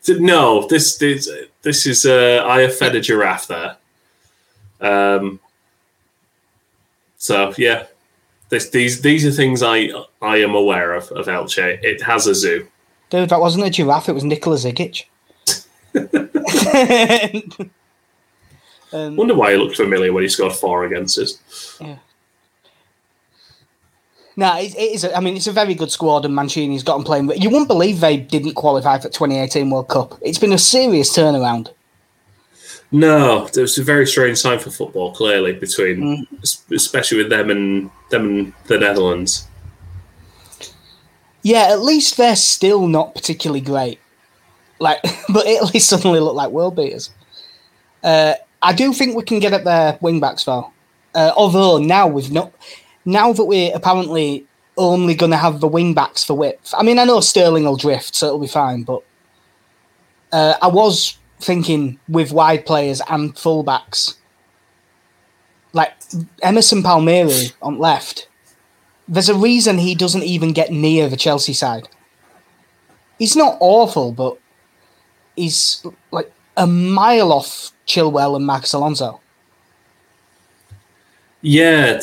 [0.01, 1.29] So, No, this this
[1.63, 2.05] this is.
[2.05, 3.75] Uh, I have fed a giraffe there.
[4.81, 5.39] Um.
[7.17, 7.87] So yeah,
[8.49, 9.89] this these these are things I
[10.21, 11.83] I am aware of of Elche.
[11.83, 12.67] It has a zoo.
[13.09, 15.05] Dude, that wasn't a giraffe, it was Nikola Zigic.
[18.93, 21.77] um, Wonder why he looked familiar when he scored four against us.
[21.81, 21.97] Yeah.
[24.35, 25.03] no, it, it is.
[25.03, 27.27] A, I mean, it's a very good squad, and Mancini's got them playing.
[27.27, 30.17] But you wouldn't believe they didn't qualify for 2018 World Cup.
[30.21, 31.73] It's been a serious turnaround.
[32.91, 35.13] No, it was a very strange time for football.
[35.13, 39.47] Clearly, between es- especially with them and them and the Netherlands.
[41.41, 43.99] Yeah, at least they're still not particularly great.
[44.80, 45.02] Like,
[45.34, 47.12] but Italy suddenly look like world beaters.
[48.04, 50.71] Uh, I do think we can get at their wing backs though.
[51.15, 52.54] Uh, although now we've not,
[53.06, 54.45] now that we're apparently
[54.80, 56.73] only going to have the wing backs for width.
[56.75, 58.84] I mean, I know Sterling will drift, so it'll be fine.
[58.84, 59.04] But
[60.32, 64.15] uh, I was thinking with wide players and fullbacks,
[65.73, 65.91] like
[66.41, 68.28] Emerson Palmieri on left.
[69.09, 71.89] There's a reason he doesn't even get near the Chelsea side.
[73.17, 74.37] He's not awful, but
[75.35, 79.19] he's like a mile off Chilwell and Marcos Alonso.
[81.41, 81.99] Yeah,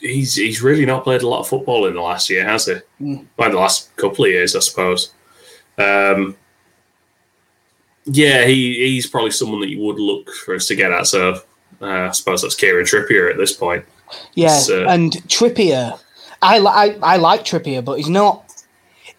[0.00, 2.76] he's he's really not played a lot of football in the last year, has he?
[3.00, 3.26] Mm.
[3.36, 5.12] Well, the last couple of years, I suppose.
[5.76, 6.36] Um,
[8.06, 11.06] yeah, he he's probably someone that you would look for us to get at.
[11.06, 11.34] So
[11.82, 13.84] uh, I suppose that's Kieran Trippier at this point.
[14.34, 16.00] Yeah, uh, and Trippier,
[16.42, 18.44] I, I I like Trippier, but he's not.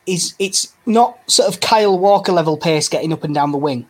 [0.06, 3.88] He's it's not sort of Kyle Walker level pace getting up and down the wing.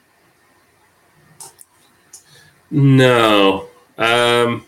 [2.71, 4.65] No, um,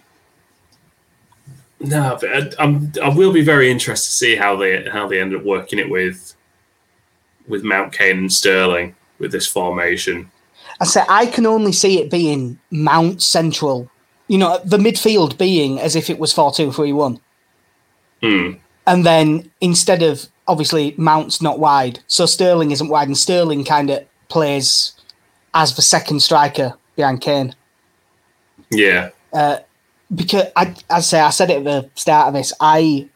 [1.80, 5.20] no, but I, I'm I will be very interested to see how they how they
[5.20, 6.36] end up working it with
[7.48, 10.32] with Mount Kane and Sterling with this formation.
[10.80, 13.90] I say I can only see it being Mount Central.
[14.28, 17.20] You know, the midfield being as if it was four two three one.
[18.22, 18.52] Hmm.
[18.86, 23.90] and then instead of obviously Mount's not wide, so Sterling isn't wide, and Sterling kind
[23.90, 24.94] of plays
[25.54, 27.56] as the second striker behind Kane.
[28.70, 29.10] Yeah,
[30.14, 33.10] Because I, I say I said it at the start of this, I,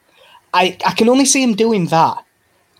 [0.52, 2.24] I, I can only see him doing that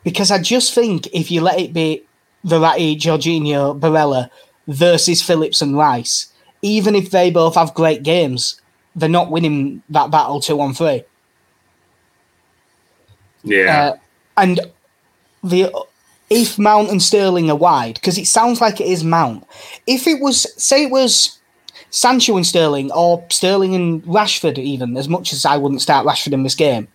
[0.05, 2.03] because I just think if you let it be
[2.45, 4.31] Verratti, Jorginho, Barella
[4.69, 8.61] versus Phillips and Rice, even if they both have great games,
[8.95, 11.03] they're not winning that battle two on three.
[13.47, 13.93] Yeah.
[13.93, 13.97] Uh,
[14.37, 14.61] and
[15.43, 15.73] the
[16.29, 19.47] if Mount and Sterling are wide, because it sounds like it is Mount.
[19.87, 21.39] If it was, say, it was
[21.91, 26.33] Sancho and Sterling, or Sterling and Rashford, even as much as I wouldn't start Rashford
[26.33, 26.89] in this game,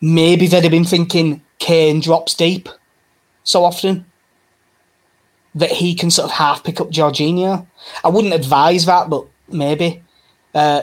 [0.00, 2.68] maybe they'd have been thinking Kane drops deep
[3.42, 4.04] so often
[5.54, 7.66] that he can sort of half pick up Jorginho.
[8.04, 10.02] I wouldn't advise that, but maybe.
[10.54, 10.82] Uh,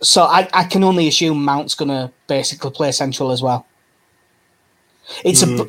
[0.00, 3.66] so I, I can only assume Mount's going to basically play central as well.
[5.22, 5.68] It's a, hmm.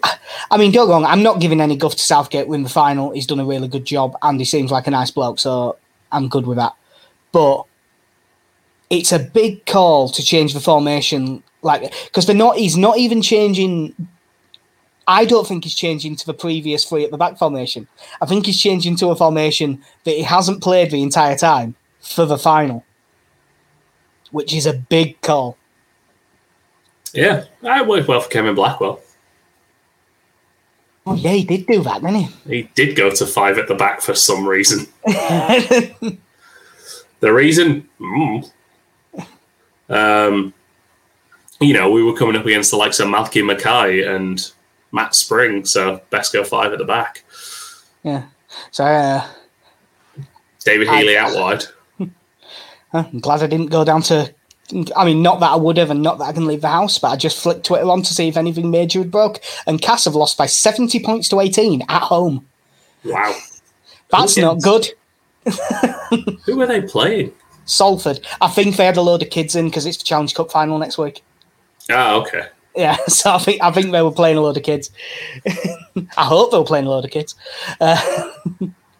[0.49, 1.05] I mean, don't me wrong.
[1.05, 3.11] I'm not giving any guff to Southgate win the final.
[3.11, 5.77] He's done a really good job, and he seems like a nice bloke, so
[6.11, 6.73] I'm good with that.
[7.33, 7.65] But
[8.89, 12.57] it's a big call to change the formation, like because they're not.
[12.57, 13.93] He's not even changing.
[15.05, 17.87] I don't think he's changing to the previous three at the back formation.
[18.21, 22.25] I think he's changing to a formation that he hasn't played the entire time for
[22.25, 22.85] the final,
[24.31, 25.57] which is a big call.
[27.13, 29.01] Yeah, that worked well for Kevin Blackwell.
[31.05, 32.29] Oh yeah, he did do that, didn't he?
[32.47, 34.87] He did go to five at the back for some reason.
[35.05, 36.17] the
[37.21, 38.51] reason, mm.
[39.89, 40.53] um,
[41.59, 44.51] you know, we were coming up against the likes of Malky Mackay and
[44.93, 47.23] Matt Spring, so best go five at the back.
[48.03, 48.23] Yeah.
[48.71, 49.27] So uh,
[50.63, 51.63] David I- Healy out wide.
[52.93, 54.33] I'm glad I didn't go down to.
[54.95, 56.97] I mean, not that I would have, and not that I can leave the house,
[56.97, 59.41] but I just flicked Twitter on to see if anything major had broke.
[59.67, 62.45] And Cas have lost by 70 points to 18 at home.
[63.03, 63.35] Wow.
[64.09, 64.87] That's not good.
[66.45, 67.33] Who were they playing?
[67.65, 68.19] Salford.
[68.41, 70.77] I think they had a load of kids in because it's the Challenge Cup final
[70.77, 71.23] next week.
[71.89, 72.47] Ah, okay.
[72.75, 74.89] Yeah, so I think I think they were playing a load of kids.
[75.45, 77.35] I hope they were playing a load of kids.
[77.79, 78.31] Uh,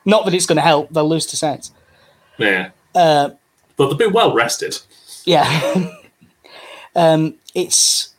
[0.05, 1.71] not that it's going to help; they'll lose to Saints.
[2.37, 2.71] Yeah.
[2.93, 3.31] Uh,
[3.75, 4.77] but they've been well rested.
[5.25, 5.91] Yeah.
[6.95, 8.13] um, it's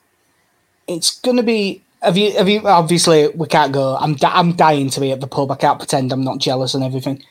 [0.87, 1.83] it's gonna be.
[2.03, 2.33] Have you?
[2.33, 2.61] Have you?
[2.67, 3.97] Obviously, we can't go.
[3.97, 4.17] I'm.
[4.23, 5.51] I'm dying to be at the pub.
[5.51, 7.23] I can't pretend I'm not jealous and everything.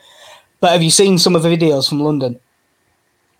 [0.59, 2.39] But have you seen some of the videos from London?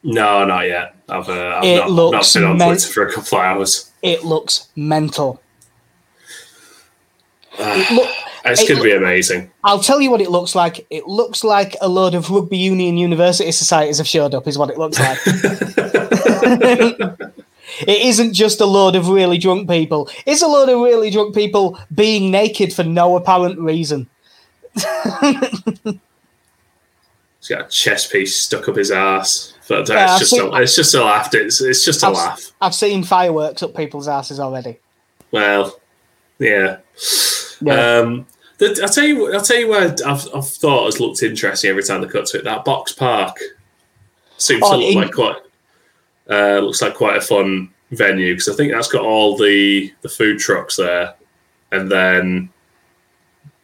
[0.04, 0.94] No, not yet.
[1.08, 3.44] I've, uh, I've It not, looks not been on men- Twitter for a couple of
[3.46, 3.92] hours.
[4.02, 5.42] It looks mental.
[7.60, 8.10] It look,
[8.46, 9.50] It's It going to be amazing.
[9.64, 10.86] I'll tell you what it looks like.
[10.90, 14.70] It looks like a load of rugby union university societies have showed up, is what
[14.70, 15.18] it looks like.
[17.88, 20.10] it isn't just a load of really drunk people.
[20.26, 24.08] It's a load of really drunk people being naked for no apparent reason.
[27.44, 29.54] He's got a chest piece stuck up his ass.
[29.68, 31.34] But Yeah, it's, just seen- a, it's just a laugh.
[31.34, 32.52] It's, it's just a I've, laugh.
[32.62, 34.80] I've seen fireworks up people's asses already.
[35.32, 35.80] Well,
[36.40, 36.78] yeah.
[37.62, 37.98] Yeah.
[38.00, 38.26] Um,
[38.58, 39.34] the, I'll tell you.
[39.34, 42.38] I'll tell you where I've, I've thought has looked interesting every time they cut to
[42.40, 42.44] it.
[42.44, 43.34] That Boxpark
[44.38, 45.36] seems Oh, to look in- like quite.
[46.30, 50.10] Uh, looks like quite a fun venue because I think that's got all the the
[50.10, 51.16] food trucks there,
[51.72, 52.50] and then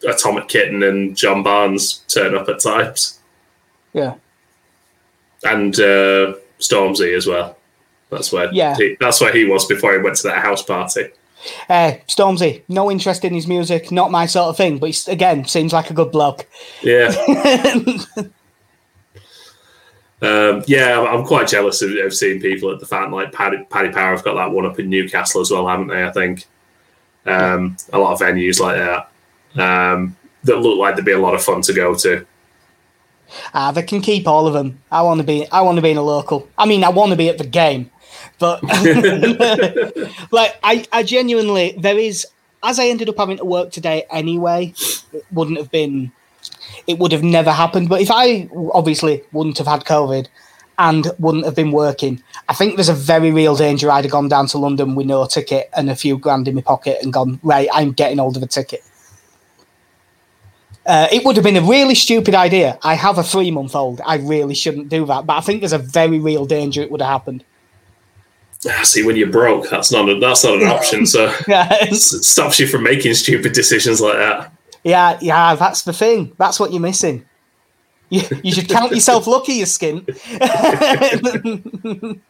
[0.08, 3.20] Atomic Kitten and John Barnes turn up at times,
[3.94, 4.16] Yeah.
[5.44, 7.58] and uh, Stormzy as well.
[8.10, 8.76] That's where Yeah.
[8.76, 11.10] he, that's where he was before he went to that house party.
[11.70, 15.46] Uh, Stormzy, no interest in his music, not my sort of thing, but he's, again,
[15.46, 16.48] seems like a good bloke.
[16.84, 17.14] Yeah.
[20.22, 23.64] Um, yeah, I'm I'm quite jealous of, of seeing people at the fan like Paddy,
[23.70, 26.04] Paddy Power have got that one up in Newcastle as well, haven't they?
[26.04, 26.46] I think
[27.26, 31.36] um, a lot of venues like that um, that look like they'd be a lot
[31.36, 32.26] of fun to go to.
[33.54, 34.82] Ah, they can keep all of them.
[34.92, 35.48] I want to be.
[35.52, 36.50] I want to be in a local.
[36.58, 37.90] I mean, I want to be at the game,
[38.40, 38.64] but
[40.32, 42.26] like, I, I genuinely there is.
[42.62, 44.74] As I ended up having to work today anyway,
[45.14, 46.12] it wouldn't have been.
[46.88, 47.88] It would have never happened.
[47.88, 50.28] But if I obviously wouldn't have had COVID
[50.78, 54.28] and wouldn't have been working, I think there's a very real danger I'd have gone
[54.28, 57.40] down to London with no ticket and a few grand in my pocket and gone
[57.44, 57.70] right.
[57.72, 58.84] I'm getting hold of a ticket.
[60.86, 62.78] Uh, it would have been a really stupid idea.
[62.84, 64.02] I have a three month old.
[64.06, 65.26] I really shouldn't do that.
[65.26, 67.46] But I think there's a very real danger it would have happened.
[68.84, 71.06] See, when you're broke, that's not a, that's not an option.
[71.06, 74.52] So Yeah, it stops you from making stupid decisions like that.
[74.84, 76.34] yeah, yeah, that's the thing.
[76.38, 77.26] That's what you're missing.
[78.10, 80.06] You, you should count yourself lucky, you skin.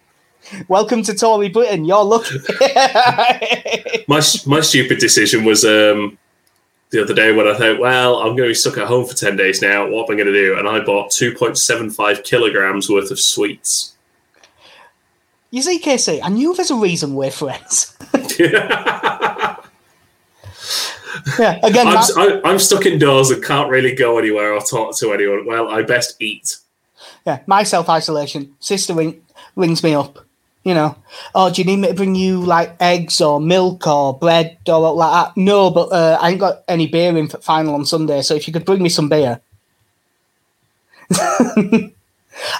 [0.67, 1.83] Welcome to Tory Britain.
[1.85, 2.37] You're lucky.
[4.07, 6.17] My my stupid decision was um,
[6.91, 9.15] the other day when I thought, well, I'm going to be stuck at home for
[9.15, 9.87] ten days now.
[9.89, 10.57] What am I going to do?
[10.57, 13.95] And I bought 2.75 kilograms worth of sweets.
[15.51, 17.97] You see, Casey, I knew there's a reason we're friends.
[18.39, 19.55] yeah,
[21.63, 25.45] again, I'm, I- I'm stuck indoors and can't really go anywhere or talk to anyone.
[25.45, 26.57] Well, I best eat.
[27.25, 28.55] Yeah, my self isolation.
[28.59, 29.21] Sister ring,
[29.55, 30.25] rings me up.
[30.63, 30.95] You know,
[31.33, 34.93] oh, do you need me to bring you like eggs or milk or bread or
[34.93, 35.38] like that?
[35.38, 38.21] No, but uh, I ain't got any beer in for final on Sunday.
[38.21, 39.41] So if you could bring me some beer.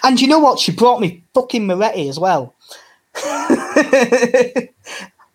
[0.04, 0.60] and you know what?
[0.60, 2.56] She brought me fucking Moretti as well.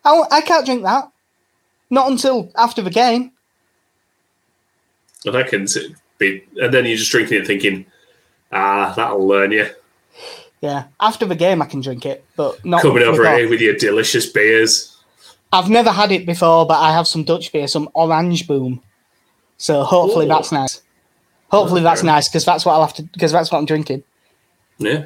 [0.05, 1.11] I, I can't drink that.
[1.89, 3.31] Not until after the game.
[5.25, 5.67] And I can
[6.17, 7.85] be, and then you're just drinking it, thinking,
[8.51, 9.67] ah, that'll learn you.
[10.61, 13.75] Yeah, after the game I can drink it, but not Coming over here with your
[13.75, 14.97] delicious beers.
[15.51, 18.81] I've never had it before, but I have some Dutch beer, some Oranjeboom.
[19.57, 20.29] So hopefully Ooh.
[20.29, 20.81] that's nice.
[21.49, 24.03] Hopefully Oh, that's nice because that's what I'll have to because that's what I'm drinking.
[24.77, 25.05] Yeah.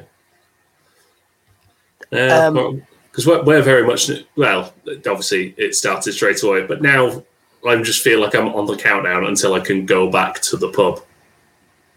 [2.10, 4.72] Yeah, Um, because we're, we're very much well.
[4.88, 7.24] Obviously, it started straight away, but now
[7.66, 10.68] I just feel like I'm on the countdown until I can go back to the
[10.68, 11.00] pub.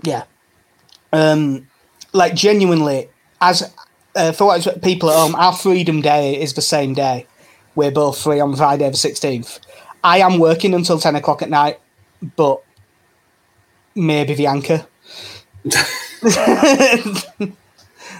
[0.01, 0.23] Yeah.
[1.11, 1.67] Um,
[2.13, 3.09] like genuinely,
[3.41, 3.71] as
[4.15, 7.27] uh, for what people at home, our Freedom Day is the same day.
[7.75, 9.59] We're both free on Friday the sixteenth.
[10.03, 11.79] I am working until ten o'clock at night,
[12.35, 12.63] but
[13.95, 14.85] maybe the anchor.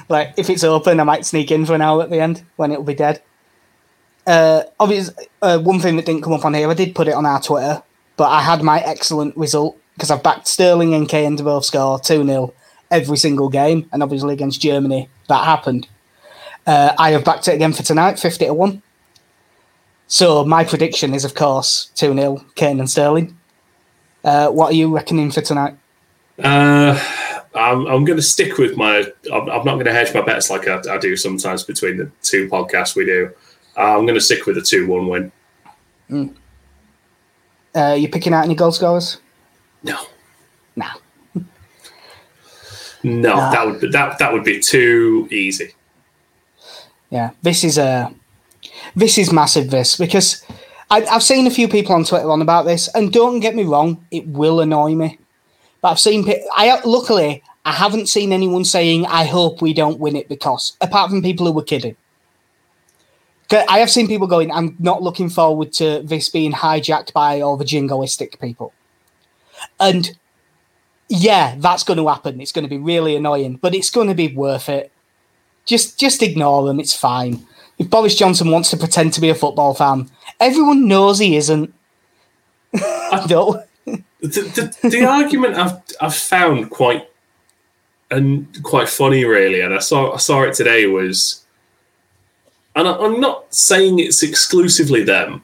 [0.10, 2.72] like if it's open, I might sneak in for an hour at the end when
[2.72, 3.22] it'll be dead.
[4.26, 7.13] Uh, obviously, uh, one thing that didn't come up on here, I did put it
[7.13, 7.84] on our Twitter,
[8.16, 11.99] but I had my excellent result because I've backed Sterling and Kane to both score
[11.99, 12.54] 2 0
[12.89, 15.88] every single game, and obviously against Germany, that happened.
[16.66, 18.82] Uh, I have backed it again for tonight, 50 to 1.
[20.08, 23.38] So my prediction is, of course, 2 0 Kane and Sterling.
[24.24, 25.76] Uh, what are you reckoning for tonight?
[26.39, 26.97] Uh,
[27.56, 29.06] I'm, I'm going to stick with my.
[29.32, 32.12] I'm, I'm not going to hedge my bets like I, I do sometimes between the
[32.22, 33.32] two podcasts we do.
[33.78, 35.32] Uh, I'm going to stick with a two-one win.
[37.76, 39.18] Uh, you picking out any goal scorers?
[39.84, 39.97] No,
[40.76, 40.86] No.
[43.04, 45.74] no, that would be, that that would be too easy.
[47.10, 48.14] Yeah, this is a
[48.95, 49.70] this is massive.
[49.72, 50.43] This because
[50.89, 53.64] I, I've seen a few people on Twitter on about this, and don't get me
[53.64, 55.18] wrong, it will annoy me.
[55.84, 56.26] But I've seen
[56.56, 61.10] I luckily I haven't seen anyone saying, I hope we don't win it because, apart
[61.10, 61.96] from people who were kidding.
[63.52, 67.56] I have seen people going, I'm not looking forward to this being hijacked by all
[67.56, 68.74] the jingoistic people.
[69.80, 70.18] And
[71.08, 72.42] yeah, that's going to happen.
[72.42, 74.92] It's going to be really annoying, but it's going to be worth it.
[75.66, 76.80] Just just ignore them.
[76.80, 77.46] It's fine.
[77.78, 80.10] If Boris Johnson wants to pretend to be a football fan,
[80.40, 81.74] everyone knows he isn't.
[83.30, 83.64] no.
[84.24, 87.09] The, the, the argument I've I've found quite
[88.09, 91.45] and quite funny, really, and I saw I saw it today was,
[92.76, 95.43] and I, I'm not saying it's exclusively them,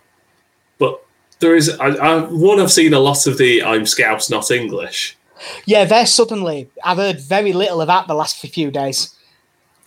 [0.78, 1.06] but
[1.40, 5.18] there is I, I one I've seen a lot of the I'm Scouse not English.
[5.66, 6.70] Yeah, they're suddenly.
[6.84, 9.16] I've heard very little of that the last few days.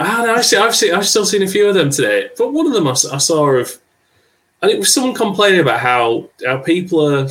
[0.01, 2.67] Ah, I've seen, I've seen, I've still seen a few of them today, but one
[2.67, 3.79] of them I saw of,
[4.61, 7.29] and it was someone complaining about how how people are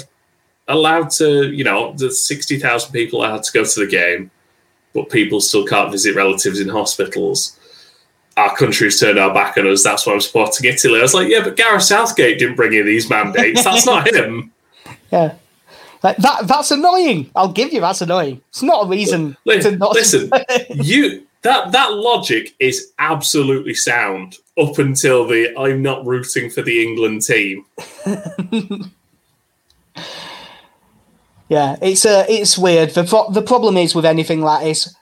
[0.72, 4.32] allowed to, you know, the sixty thousand people allowed to go to the game,
[4.94, 7.58] but people still can't visit relatives in hospitals.
[8.38, 9.84] Our country's turned our back on us.
[9.84, 11.00] That's why I'm supporting Italy.
[11.00, 13.64] I was like, yeah, but Gareth Southgate didn't bring in these mandates.
[13.64, 14.52] That's not him.
[15.12, 15.36] Yeah.
[16.04, 17.30] Like, that that's annoying.
[17.36, 18.42] I'll give you that's annoying.
[18.50, 20.32] It's not a reason Li- to not Listen,
[20.70, 26.84] you that that logic is absolutely sound up until the I'm not rooting for the
[26.84, 27.66] England team.
[31.52, 32.92] Yeah, it's uh, it's weird.
[32.92, 34.96] The pro- the problem is with anything like this,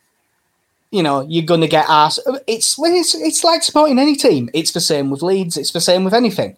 [0.90, 2.22] you know, you're gonna get asked.
[2.48, 4.50] It's it's it's like supporting any team.
[4.52, 5.58] It's the same with Leeds.
[5.58, 6.58] It's the same with anything.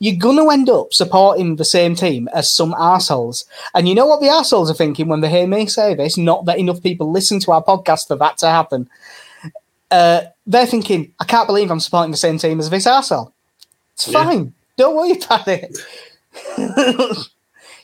[0.00, 3.44] You're gonna end up supporting the same team as some assholes,
[3.76, 6.18] and you know what the assholes are thinking when they hear me say this.
[6.18, 8.90] Not that enough people listen to our podcast for that to happen.
[9.88, 13.32] Uh, they're thinking, I can't believe I'm supporting the same team as this asshole.
[13.94, 14.24] It's Yeah.
[14.24, 14.52] fine.
[14.76, 15.78] Don't worry about it.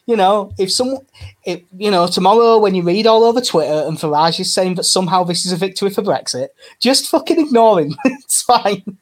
[0.07, 0.99] you know, if some,
[1.45, 4.85] if, you know, tomorrow when you read all over Twitter and Farage is saying that
[4.85, 6.49] somehow this is a victory for Brexit,
[6.79, 7.97] just fucking ignore him.
[8.05, 8.99] it's fine.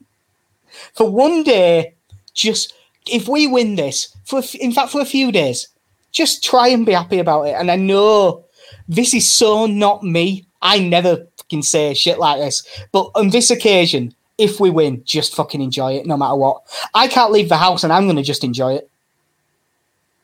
[0.95, 1.95] For one day,
[2.35, 2.75] just
[3.11, 5.69] if we win this, for in fact for a few days,
[6.13, 7.55] just try and be happy about it.
[7.55, 8.45] And I know
[8.89, 10.47] this is so not me.
[10.61, 15.35] I never fucking say shit like this, but on this occasion, if we win, just
[15.35, 16.63] fucking enjoy it no matter what.
[16.95, 18.89] I can't leave the house and I'm going to just enjoy it.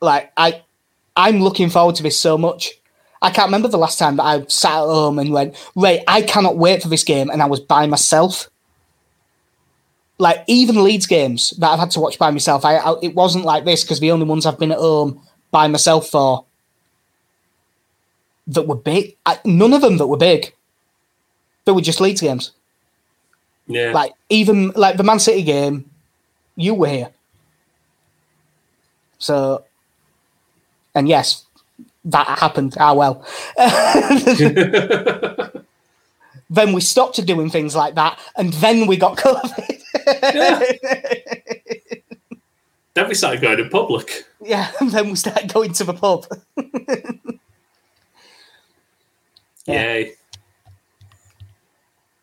[0.00, 0.62] Like I,
[1.18, 2.72] I'm looking forward to this so much.
[3.20, 6.22] I can't remember the last time that I sat at home and went, Ray, I
[6.22, 8.48] cannot wait for this game, and I was by myself.
[10.18, 13.44] Like even Leeds games that I've had to watch by myself, I, I it wasn't
[13.44, 16.44] like this because the only ones I've been at home by myself for
[18.46, 20.54] that were big, I, none of them that were big.
[21.64, 22.52] They were just Leeds games.
[23.66, 23.92] Yeah.
[23.92, 25.90] Like even like the Man City game,
[26.56, 27.10] you were here.
[29.18, 29.64] So,
[30.94, 31.44] and yes,
[32.06, 32.76] that happened.
[32.78, 33.22] Ah, well.
[36.50, 39.74] then we stopped doing things like that, and then we got COVID.
[42.94, 44.24] then we started going in public.
[44.42, 46.26] yeah, and then we started going to the pub.
[49.66, 49.82] Yeah.
[49.82, 50.12] Yay.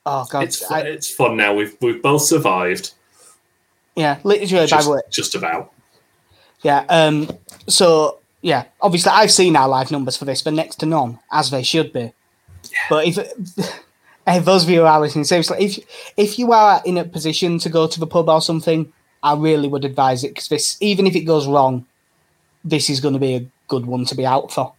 [0.08, 1.54] Oh god, It's I, it's fun now.
[1.54, 2.94] We've we've both survived.
[3.96, 4.66] yeah, literally.
[4.66, 5.72] by Just, the way, just about.
[6.64, 6.86] Yeah.
[6.90, 7.30] Um.
[7.68, 11.50] So yeah, obviously I've seen our live numbers for this, but next to none, as
[11.50, 12.14] they should be.
[12.92, 13.16] But if
[14.28, 15.80] hey, those of you who are listening, seriously, if
[16.16, 18.94] if you are in a position to go to the pub or something,
[19.24, 21.88] I really would advise it because this, even if it goes wrong,
[22.64, 24.74] this is going to be a good one to be out for.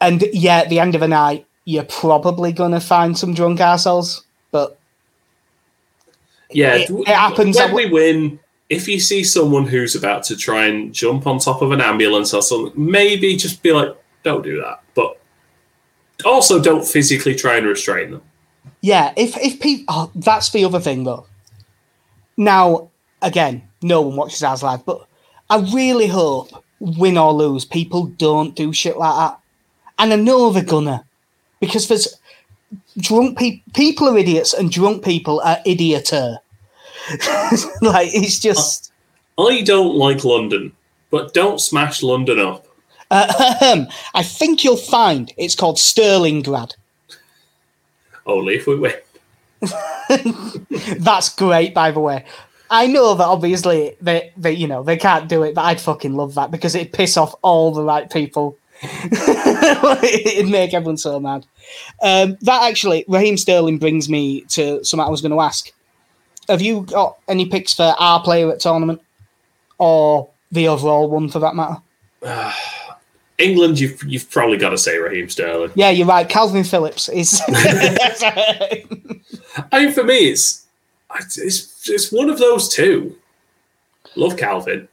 [0.00, 3.60] And yeah, at the end of the night, you're probably going to find some drunk
[3.60, 4.76] assholes, but
[6.50, 8.38] Yeah, It- it happens when we win.
[8.68, 12.34] If you see someone who's about to try and jump on top of an ambulance
[12.34, 15.20] or something, maybe just be like, "Don't do that." But
[16.24, 18.22] also, don't physically try and restrain them.
[18.80, 21.26] Yeah, if if people, oh, that's the other thing though.
[22.36, 22.90] Now,
[23.22, 25.06] again, no one watches ours live, but
[25.48, 26.50] I really hope,
[26.80, 29.38] win or lose, people don't do shit like that.
[29.98, 31.04] And I know they're gonna,
[31.60, 32.18] because there's
[32.98, 33.72] drunk people.
[33.74, 36.38] People are idiots, and drunk people are idioter.
[37.82, 38.92] like it's just.
[39.38, 40.72] I don't like London,
[41.10, 42.66] but don't smash London up.
[43.10, 43.88] Ahem.
[44.14, 46.74] I think you'll find it's called Sterlingrad.
[48.26, 48.94] Only if we win.
[50.98, 52.24] That's great, by the way.
[52.68, 56.14] I know that obviously they, they you know they can't do it, but I'd fucking
[56.14, 58.58] love that because it'd piss off all the right people.
[58.82, 61.46] it'd make everyone so mad.
[62.02, 65.70] Um, that actually, Raheem Sterling brings me to something I was going to ask.
[66.48, 69.00] Have you got any picks for our player at tournament,
[69.78, 71.80] or the overall one for that matter?
[73.38, 75.72] England, you've you've probably got to say Raheem Sterling.
[75.74, 76.28] Yeah, you're right.
[76.28, 77.42] Calvin Phillips is.
[77.48, 78.84] I
[79.72, 80.66] mean, for me, it's
[81.36, 83.16] it's it's one of those two.
[84.14, 84.88] Love Calvin.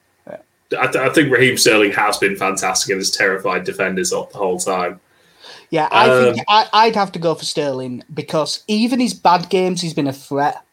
[0.78, 4.60] I, I think Raheem Sterling has been fantastic and has terrified defenders up the whole
[4.60, 5.00] time.
[5.70, 9.50] Yeah, I um, think I, I'd have to go for Sterling because even his bad
[9.50, 10.64] games, he's been a threat.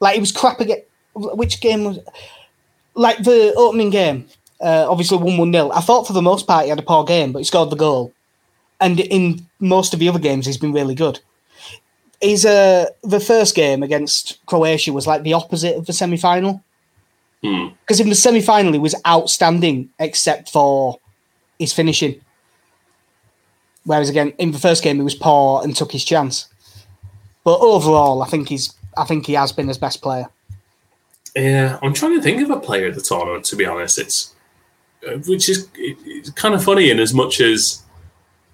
[0.00, 0.82] Like it was crap again.
[1.14, 1.98] Which game was?
[2.94, 4.26] Like the opening game,
[4.60, 7.04] uh, obviously one one 0 I thought for the most part he had a poor
[7.04, 8.12] game, but he scored the goal.
[8.80, 11.20] And in most of the other games, he's been really good.
[12.20, 16.62] He's uh, the first game against Croatia was like the opposite of the semi final.
[17.40, 18.02] Because hmm.
[18.04, 20.98] in the semi final, he was outstanding except for
[21.58, 22.20] his finishing.
[23.84, 26.48] Whereas again, in the first game, he was poor and took his chance.
[27.44, 30.28] But overall, I think he's I think he has been his best player.
[31.36, 33.44] Yeah, I'm trying to think of a player at the tournament.
[33.46, 34.34] To be honest, it's
[35.06, 37.82] uh, which is it's kind of funny in as much as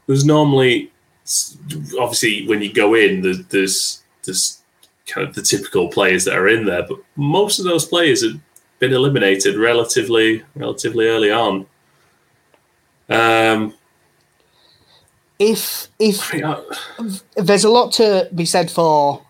[0.06, 0.90] there's normally
[1.98, 4.60] obviously when you go in there's there's, there's
[5.06, 8.38] kind of the typical players that are in there, but most of those players have
[8.78, 11.66] been eliminated relatively relatively early on.
[13.08, 13.74] Um,
[15.38, 16.30] if if
[17.36, 19.23] there's a lot to be said for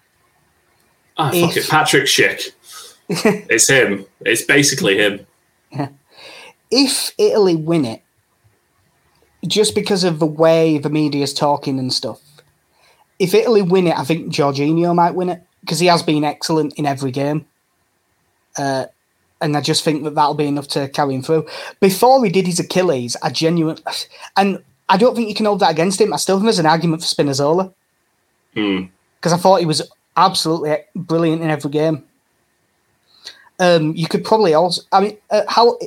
[1.16, 2.50] Ah, oh, fuck it, Patrick Schick.
[3.08, 4.06] it's him.
[4.20, 5.26] It's basically him.
[6.70, 8.02] If Italy win it,
[9.46, 12.20] just because of the way the media's talking and stuff,
[13.18, 16.74] if Italy win it, I think Jorginho might win it because he has been excellent
[16.74, 17.46] in every game.
[18.56, 18.86] Uh,
[19.40, 21.46] and I just think that that'll be enough to carry him through.
[21.80, 23.82] Before he did his Achilles, I genuinely,
[24.36, 26.12] and I don't think you can hold that against him.
[26.12, 27.72] I still think there's an argument for Spinazzola
[28.52, 28.88] because
[29.24, 29.34] hmm.
[29.34, 29.82] I thought he was
[30.16, 32.04] absolutely brilliant in every game.
[33.58, 35.78] Um, you could probably also, I mean, uh, how,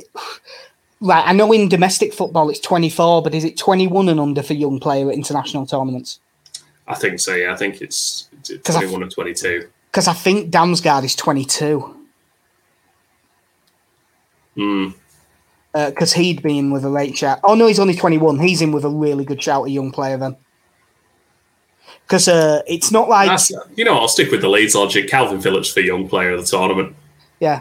[1.00, 4.54] right, I know in domestic football it's 24, but is it 21 and under for
[4.54, 6.20] young player at international tournaments?
[6.86, 7.52] I think so, yeah.
[7.52, 9.68] I think it's, it's 21 and 22.
[9.90, 11.94] Because I think Damsgaard is 22.
[14.54, 14.88] Hmm.
[15.74, 17.40] Because uh, he'd been with a late shout.
[17.44, 18.38] Oh, no, he's only 21.
[18.38, 20.36] He's in with a really good shout, a young player then
[22.08, 23.98] because uh, it's not like That's, you know.
[23.98, 25.08] I'll stick with the Leeds logic.
[25.08, 26.96] Calvin Phillips for young player of the tournament.
[27.38, 27.60] Yeah,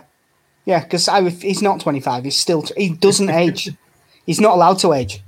[0.65, 1.09] yeah, because
[1.41, 2.23] he's not twenty five.
[2.23, 3.69] He's still he doesn't age.
[4.25, 5.21] He's not allowed to age.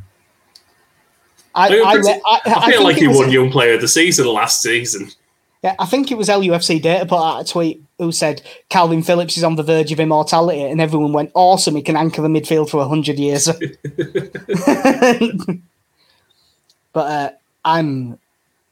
[1.53, 5.09] I, I, I, I feel like he won Young Player of the Season last season.
[5.63, 9.36] Yeah, I think it was LUFC Data put out a tweet who said Calvin Phillips
[9.36, 11.76] is on the verge of immortality, and everyone went, "Awesome!
[11.76, 13.47] He can anchor the midfield for hundred years."
[16.93, 17.32] but uh,
[17.65, 18.17] I'm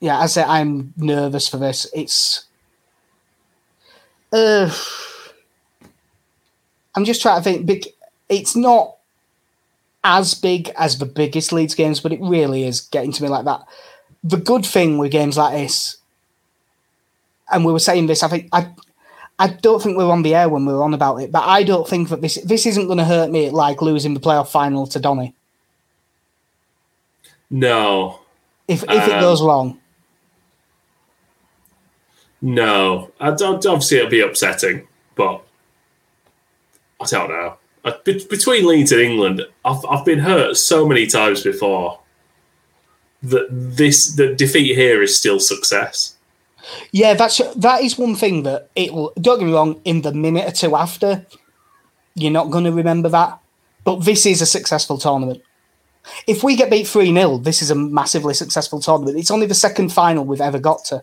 [0.00, 1.86] yeah, as I say I'm nervous for this.
[1.94, 2.44] It's
[4.32, 4.72] uh,
[6.94, 7.66] I'm just trying to think.
[7.66, 7.86] Big,
[8.28, 8.96] it's not
[10.04, 13.44] as big as the biggest Leeds games, but it really is getting to me like
[13.44, 13.62] that.
[14.22, 15.96] The good thing with games like this,
[17.50, 18.70] and we were saying this, I think I,
[19.38, 21.44] I don't think we are on the air when we were on about it, but
[21.44, 24.48] I don't think that this this isn't going to hurt me like losing the playoff
[24.48, 25.34] final to Donny.
[27.50, 28.20] No.
[28.66, 29.77] If if um, it goes wrong.
[32.40, 34.86] No, I don't, obviously it'll be upsetting,
[35.16, 35.44] but
[37.00, 37.56] I don't know.
[38.04, 42.00] between Leeds and England, I've, I've been hurt so many times before
[43.22, 46.16] that this the defeat here is still success.
[46.92, 49.12] Yeah, that's that is one thing that it will.
[49.20, 49.80] Don't get me wrong.
[49.84, 51.26] In the minute or two after,
[52.14, 53.40] you're not going to remember that.
[53.84, 55.42] But this is a successful tournament.
[56.26, 59.18] If we get beat three 0 this is a massively successful tournament.
[59.18, 61.02] It's only the second final we've ever got to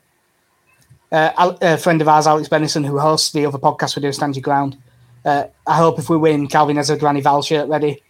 [1.12, 4.36] uh, a friend of ours, Alex Bennison, who hosts the other podcast we do, Stand
[4.36, 4.78] Your Ground.
[5.24, 8.02] Uh, I hope if we win, Calvin has a Granny Val shirt ready.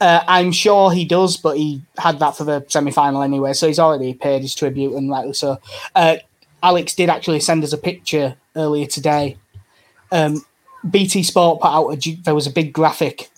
[0.00, 3.68] Uh, I'm sure he does, but he had that for the semi final anyway, so
[3.68, 5.58] he's already paid his tribute, and rightly so.
[5.94, 6.16] Uh,
[6.62, 9.36] Alex did actually send us a picture earlier today.
[10.10, 10.44] Um,
[10.88, 13.30] BT Sport put out a, there was a big graphic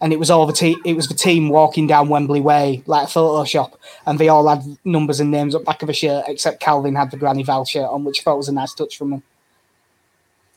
[0.00, 0.80] and it was all the team.
[0.84, 3.74] It was the team walking down Wembley Way like Photoshop,
[4.06, 7.10] and they all had numbers and names up back of a shirt, except Calvin had
[7.10, 9.22] the Granny Val shirt on, which I thought was a nice touch from him.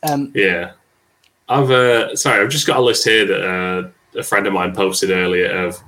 [0.08, 0.72] Um, yeah,
[1.48, 4.74] I've uh, sorry, I've just got a list here that uh, a friend of mine
[4.74, 5.78] posted earlier of,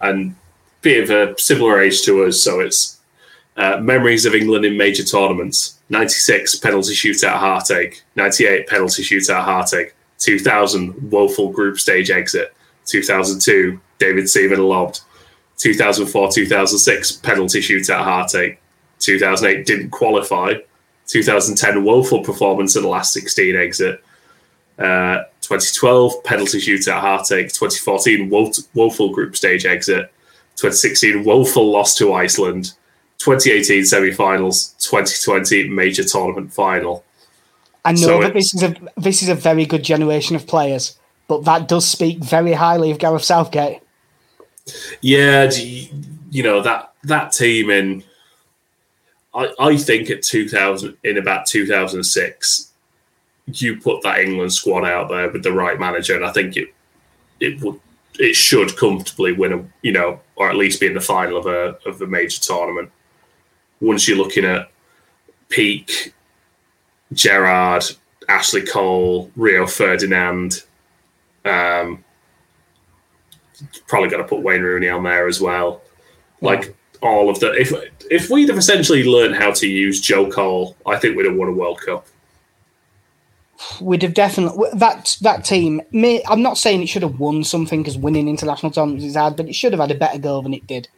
[0.00, 0.34] and
[0.80, 2.98] bit of a similar age to us, so it's
[3.56, 5.78] uh, memories of England in major tournaments.
[5.90, 12.54] 96 penalty shootout heartache, 98 penalty shootout heartache, 2000 woeful group stage exit,
[12.86, 15.00] 2002, David Seaman lobbed.
[15.58, 18.60] 2004, 2006, penalty shootout heartache.
[18.98, 20.54] 2008 didn't qualify.
[21.06, 24.02] 2010, woeful performance in the last 16 exit.
[24.78, 27.52] Uh, 2012, penalty shootout heartache.
[27.52, 30.10] 2014, wo- woeful group stage exit.
[30.56, 32.72] 2016 woeful loss to Iceland,
[33.18, 37.04] 2018 semi-finals, 2020 major tournament final.
[37.84, 40.96] I know So that this is a this is a very good generation of players,
[41.32, 43.80] but that does speak very highly of Gareth Southgate.
[45.00, 48.04] Yeah, you, know that that team in.
[49.34, 52.72] I, I think at 2000 in about 2006
[53.46, 56.68] you put that England squad out there with the right manager and I think it
[57.40, 57.80] it would
[58.18, 61.46] it should comfortably win a you know or at least be in the final of
[61.46, 62.92] a of a major tournament
[63.80, 64.70] once you're looking at
[65.48, 66.12] peak
[67.14, 67.84] Gerrard
[68.28, 70.62] Ashley Cole Rio Ferdinand
[71.44, 72.04] um
[73.86, 75.82] probably got to put Wayne Rooney on there as well
[76.40, 77.72] like all of the if
[78.10, 81.48] if we'd have essentially learned how to use Joe Cole, I think we'd have won
[81.48, 82.06] a World Cup.
[83.80, 85.82] We'd have definitely that that team.
[85.90, 89.36] May, I'm not saying it should have won something because winning international tournaments is hard,
[89.36, 90.88] but it should have had a better goal than it did.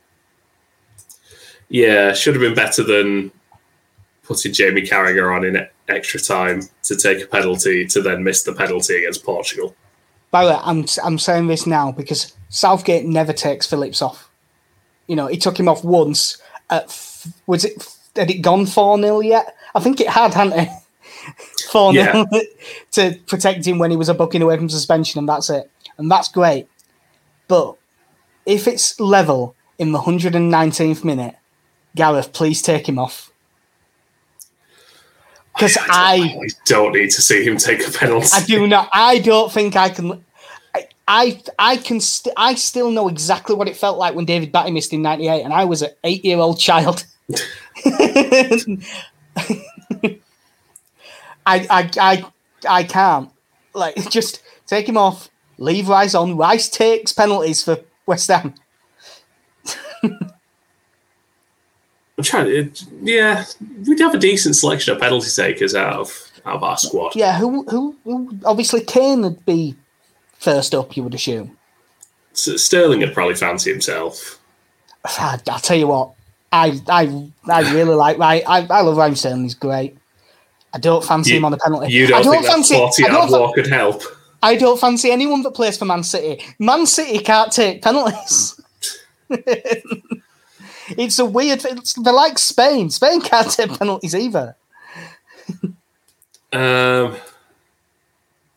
[1.69, 3.31] Yeah, should have been better than
[4.23, 8.55] putting Jamie Carragher on in extra time to take a penalty to then miss the
[8.55, 9.75] penalty against Portugal.
[10.35, 14.29] By the way, I'm I'm saying this now because Southgate never takes Phillips off.
[15.07, 16.39] You know, he took him off once.
[16.69, 16.87] At
[17.47, 17.75] was it
[18.17, 19.55] had it gone four 0 yet?
[19.77, 20.69] I think it had, hadn't it?
[21.71, 22.27] Four 0
[22.91, 25.71] to protect him when he was a booking away from suspension, and that's it.
[25.99, 26.67] And that's great.
[27.47, 27.77] But
[28.45, 31.37] if it's level in the 119th minute,
[31.95, 33.31] Gareth, please take him off.
[35.55, 38.29] Because I, I don't need to see him take a penalty.
[38.33, 38.89] I do not.
[38.93, 40.25] I don't think I can.
[40.75, 42.01] I I, I can.
[42.01, 45.43] St- I still know exactly what it felt like when David Batty missed in '98,
[45.43, 47.05] and I was an eight-year-old child.
[51.47, 52.25] I, I I
[52.69, 53.31] I can't
[53.75, 55.31] like just take him off.
[55.59, 56.37] Leave Rice on.
[56.37, 58.55] Rice takes penalties for West Ham.
[62.33, 62.71] I'm trying to,
[63.03, 63.45] yeah,
[63.87, 67.15] we'd have a decent selection of penalty takers out of out of our squad.
[67.17, 69.75] Yeah, who who, who obviously Kane would be
[70.39, 70.97] first up.
[70.97, 71.57] You would assume.
[72.33, 74.41] S- Sterling would probably fancy himself.
[75.05, 76.13] I, I'll tell you what.
[76.53, 78.19] I I I really like.
[78.21, 79.43] I I, I love Ryan Sterling.
[79.43, 79.97] He's great.
[80.73, 81.93] I don't fancy You- him on the penalty.
[81.93, 82.75] You don't, don't think that fancy.
[83.05, 84.03] I don't, could help?
[84.43, 86.45] I don't fancy anyone that plays for Man City.
[86.59, 88.61] Man City can't take penalties.
[90.91, 91.65] it's a weird.
[91.65, 92.91] It's, they're like Spain.
[92.91, 94.57] Spain can't take penalties either.
[96.53, 97.17] Um,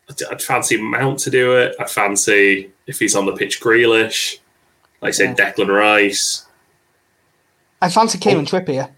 [0.10, 1.76] I'd, fancy Mount to do it.
[1.80, 4.38] I'd fancy if he's on the pitch, Grealish.
[5.02, 6.46] Like I said, Declan Rice.
[7.82, 8.22] I fancy Oh.
[8.22, 8.92] Kieran Trippier.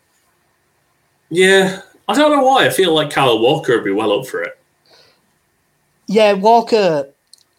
[1.30, 2.66] Yeah, I don't know why.
[2.66, 4.58] I feel like Kyle Walker would be well up for it.
[6.08, 7.10] Yeah, Walker.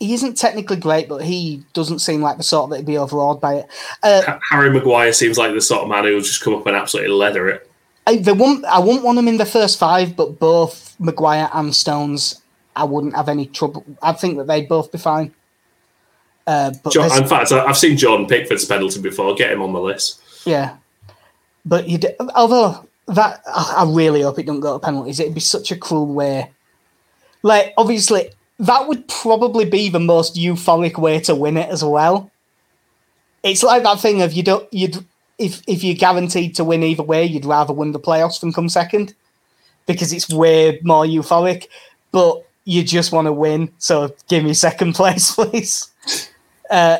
[0.00, 3.56] He isn't technically great, but he doesn't seem like the sort that'd be overawed by
[3.56, 3.66] it.
[4.02, 6.74] Uh, Harry Maguire seems like the sort of man who will just come up and
[6.74, 7.70] absolutely leather it.
[8.06, 11.74] I, the one, I wouldn't want him in the first five, but both Maguire and
[11.76, 12.40] Stones,
[12.74, 13.84] I wouldn't have any trouble.
[14.02, 15.34] I think that they'd both be fine.
[16.46, 19.34] Uh, but John, in fact, I've seen Jordan Pickford's penalty before.
[19.34, 20.20] Get him on the list.
[20.44, 20.76] Yeah,
[21.64, 22.00] but you.
[22.34, 25.20] Although that, I I really hope it don't go to penalties.
[25.20, 26.50] It'd be such a cruel way.
[27.42, 28.30] Like, obviously,
[28.60, 32.30] that would probably be the most euphoric way to win it as well.
[33.42, 35.04] It's like that thing of you don't you'd
[35.38, 38.68] if if you're guaranteed to win either way, you'd rather win the playoffs than come
[38.68, 39.14] second
[39.86, 41.66] because it's way more euphoric.
[42.12, 45.90] But you just want to win, so give me second place, please.
[46.68, 46.98] Uh,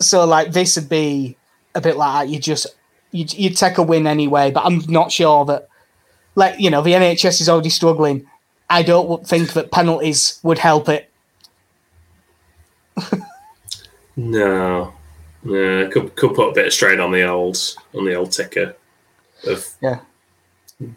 [0.00, 1.36] so like this would be
[1.74, 2.32] a bit like that.
[2.32, 2.66] You just
[3.10, 5.68] you you take a win anyway, but I'm not sure that
[6.34, 8.28] like you know the NHS is already struggling.
[8.70, 11.10] I don't think that penalties would help it.
[14.16, 14.92] No,
[15.44, 17.56] yeah, could could put a bit of strain on the old
[17.94, 18.76] on the old ticker
[19.46, 20.00] of Yeah,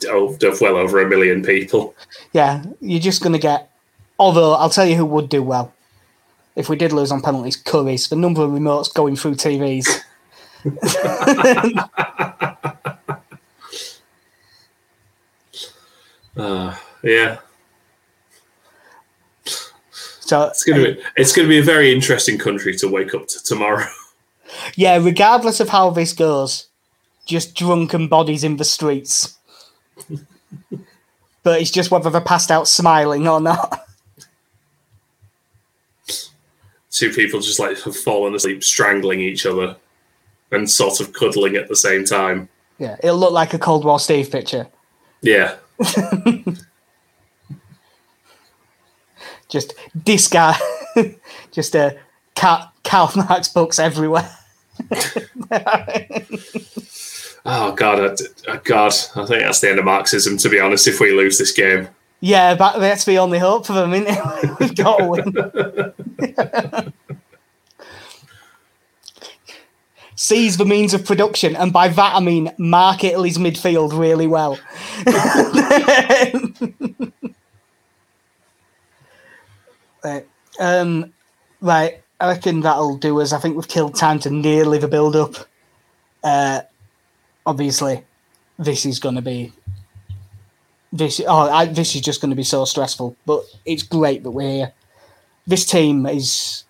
[0.10, 1.96] of, of well over a million people.
[2.34, 2.64] yeah.
[2.80, 3.72] You're just gonna get.
[4.20, 5.74] Although I'll tell you who would do well
[6.56, 7.56] if we did lose on penalties.
[7.56, 10.02] Curry's the number of remotes going through TVs.
[16.36, 17.38] Uh, yeah,
[20.28, 23.28] So it's gonna be um, it's gonna be a very interesting country to wake up
[23.28, 23.88] to tomorrow.
[24.76, 26.68] yeah, regardless of how this goes,
[27.26, 29.38] just drunken bodies in the streets.
[31.44, 33.88] but it's just whether they're passed out smiling or not.
[36.92, 39.78] Two people just like have fallen asleep, strangling each other,
[40.52, 42.50] and sort of cuddling at the same time.
[42.80, 44.68] Yeah, it'll look like a Cold War Steve picture.
[45.22, 45.56] Yeah,
[49.50, 50.58] Just this guy,
[51.52, 51.92] just a uh,
[52.36, 54.30] Karl Karl Marx books everywhere.
[57.46, 60.38] oh God, I, God, I think that's the end of Marxism.
[60.38, 61.88] To be honest, if we lose this game,
[62.20, 64.20] yeah, but that's the only hope for them, isn't it?
[64.60, 66.94] We've got to win.
[70.16, 74.58] Seize the means of production, and by that I mean mark Italy's midfield really well.
[80.60, 81.14] Um,
[81.62, 82.02] right.
[82.20, 83.32] I reckon that'll do us.
[83.32, 85.36] I think we've killed time to nearly the build up.
[86.24, 86.62] Uh,
[87.46, 88.04] obviously,
[88.58, 89.54] this is going to be
[90.92, 91.22] this.
[91.26, 93.16] Oh, I, this is just going to be so stressful.
[93.26, 94.74] But it's great that we're here.
[95.46, 96.64] This team is.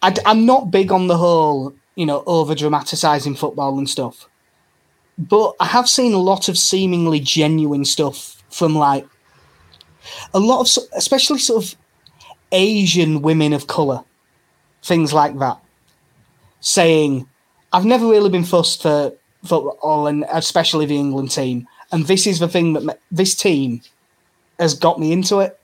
[0.00, 4.28] I, I'm not big on the whole, you know, over dramatizing football and stuff.
[5.18, 9.06] But I have seen a lot of seemingly genuine stuff from like
[10.34, 11.76] a lot of, especially sort of
[12.52, 14.04] Asian women of color
[14.82, 15.58] things like that,
[16.60, 17.28] saying,
[17.72, 19.12] I've never really been fussed for
[19.44, 21.66] football and especially the England team.
[21.90, 23.82] And this is the thing that this team
[24.58, 25.58] has got me into it.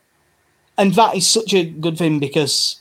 [0.77, 2.81] And that is such a good thing because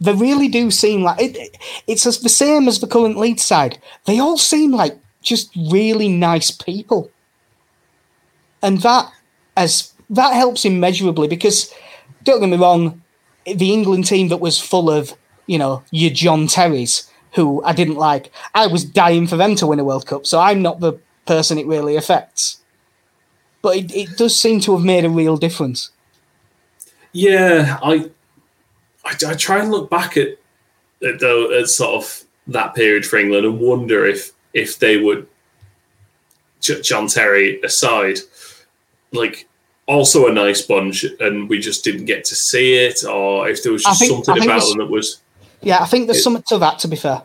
[0.00, 3.78] they really do seem like it, it's the same as the current lead side.
[4.06, 7.10] They all seem like just really nice people.
[8.62, 9.12] And that
[9.56, 11.72] as that helps immeasurably because
[12.24, 13.02] don't get me wrong,
[13.44, 15.14] the England team that was full of,
[15.46, 18.30] you know, your John Terrys, who I didn't like.
[18.54, 21.58] I was dying for them to win a World Cup, so I'm not the person
[21.58, 22.62] it really affects.
[23.60, 25.90] But it, it does seem to have made a real difference.
[27.12, 28.10] Yeah, I,
[29.04, 30.28] I, I try and look back at,
[31.02, 35.26] at, the, at sort of that period for England and wonder if if they would,
[36.60, 38.18] John Terry aside,
[39.12, 39.48] like
[39.86, 43.72] also a nice bunch, and we just didn't get to see it, or if there
[43.72, 45.20] was just think, something about them that was.
[45.60, 46.78] Yeah, I think there's it, something to that.
[46.80, 47.22] To be fair,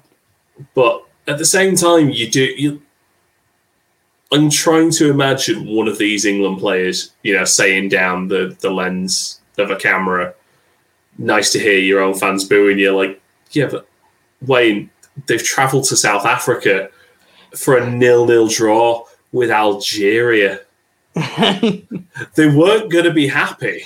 [0.73, 2.81] but at the same time, you do you.
[4.31, 8.69] I'm trying to imagine one of these England players, you know, saying down the the
[8.69, 10.33] lens of a camera.
[11.17, 12.95] Nice to hear your own fans booing you.
[12.95, 13.19] Like,
[13.51, 13.87] yeah, but
[14.45, 14.91] Wayne,
[15.25, 16.89] they've travelled to South Africa
[17.55, 20.61] for a nil-nil draw with Algeria
[22.35, 23.83] they weren't going to be happy.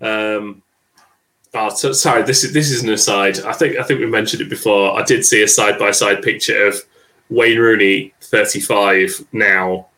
[0.00, 0.62] Um,
[1.54, 2.22] oh, so, sorry.
[2.22, 3.40] This is this is an aside.
[3.40, 4.98] I think I think we mentioned it before.
[4.98, 6.76] I did see a side by side picture of
[7.30, 9.88] Wayne Rooney, thirty five now,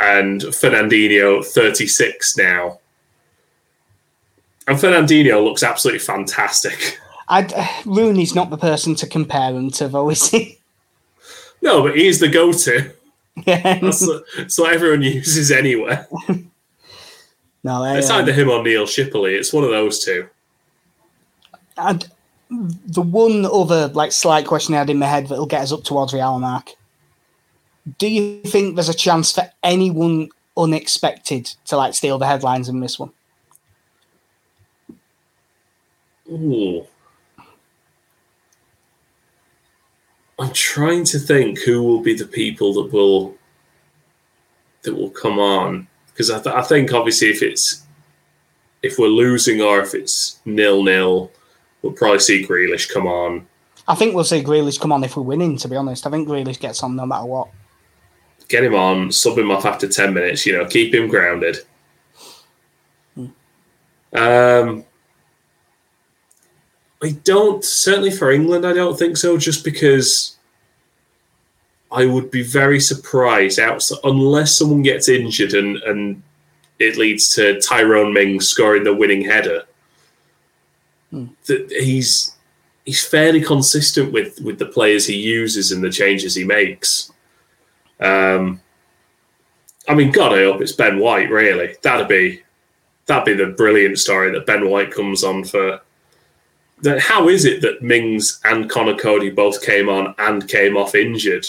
[0.00, 2.80] and Fernandinho, thirty six now.
[4.66, 6.98] And Fernandinho looks absolutely fantastic.
[7.28, 7.46] Uh,
[7.84, 10.58] Rooney's not the person to compare him to, though, is he?
[11.62, 12.90] No, but he's the go-to.
[13.46, 13.78] Yeah.
[13.80, 16.04] That's, that's what everyone uses anyway.
[17.62, 19.38] no, I, it's either um, him or Neil Shipperley.
[19.38, 20.28] It's one of those two.
[21.76, 22.08] And
[22.50, 25.84] the one other like slight question I had in my head that'll get us up
[25.84, 26.70] towards the hour mark.
[27.98, 32.80] Do you think there's a chance for anyone unexpected to like steal the headlines in
[32.80, 33.12] this one?
[36.30, 36.86] Ooh.
[40.38, 43.36] I'm trying to think who will be the people that will
[44.82, 47.82] that will come on because I, th- I think obviously if it's
[48.82, 51.30] if we're losing or if it's nil nil,
[51.82, 53.46] we'll probably see Grealish come on.
[53.86, 55.56] I think we'll see Grealish come on if we're winning.
[55.58, 57.48] To be honest, I think Grealish gets on no matter what.
[58.48, 60.44] Get him on, sub him off after ten minutes.
[60.44, 61.58] You know, keep him grounded.
[63.14, 63.26] Hmm.
[64.12, 64.84] Um,
[67.04, 68.66] I don't certainly for England.
[68.66, 69.36] I don't think so.
[69.36, 70.36] Just because
[71.92, 73.60] I would be very surprised
[74.02, 76.22] unless someone gets injured and and
[76.78, 79.64] it leads to Tyrone Mings scoring the winning header.
[81.10, 81.26] Hmm.
[81.44, 82.34] That he's
[82.86, 87.12] he's fairly consistent with with the players he uses and the changes he makes.
[88.00, 88.62] Um,
[89.86, 91.28] I mean, God, I hope it's Ben White.
[91.28, 92.42] Really, that'd be
[93.04, 95.82] that'd be the brilliant story that Ben White comes on for
[96.82, 100.94] that how is it that Mings and Conor Coady both came on and came off
[100.94, 101.46] injured?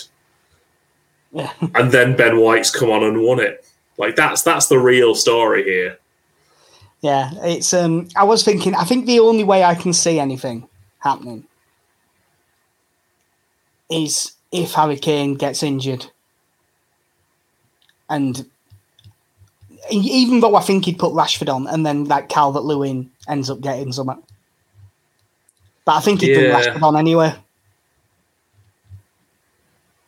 [1.34, 3.66] and then Ben White's come on and won it.
[3.98, 5.98] Like that's that's the real story here.
[7.02, 10.68] Yeah, it's um I was thinking I think the only way I can see anything
[11.00, 11.46] happening
[13.90, 16.08] is if Harry Kane gets injured.
[18.10, 18.46] And
[19.92, 23.62] even though I think he'd put Rashford on and then like Calvert Lewin ends up
[23.62, 24.22] getting something.
[25.86, 26.38] But I think he'd yeah.
[26.38, 27.34] bring Rashford on anyway.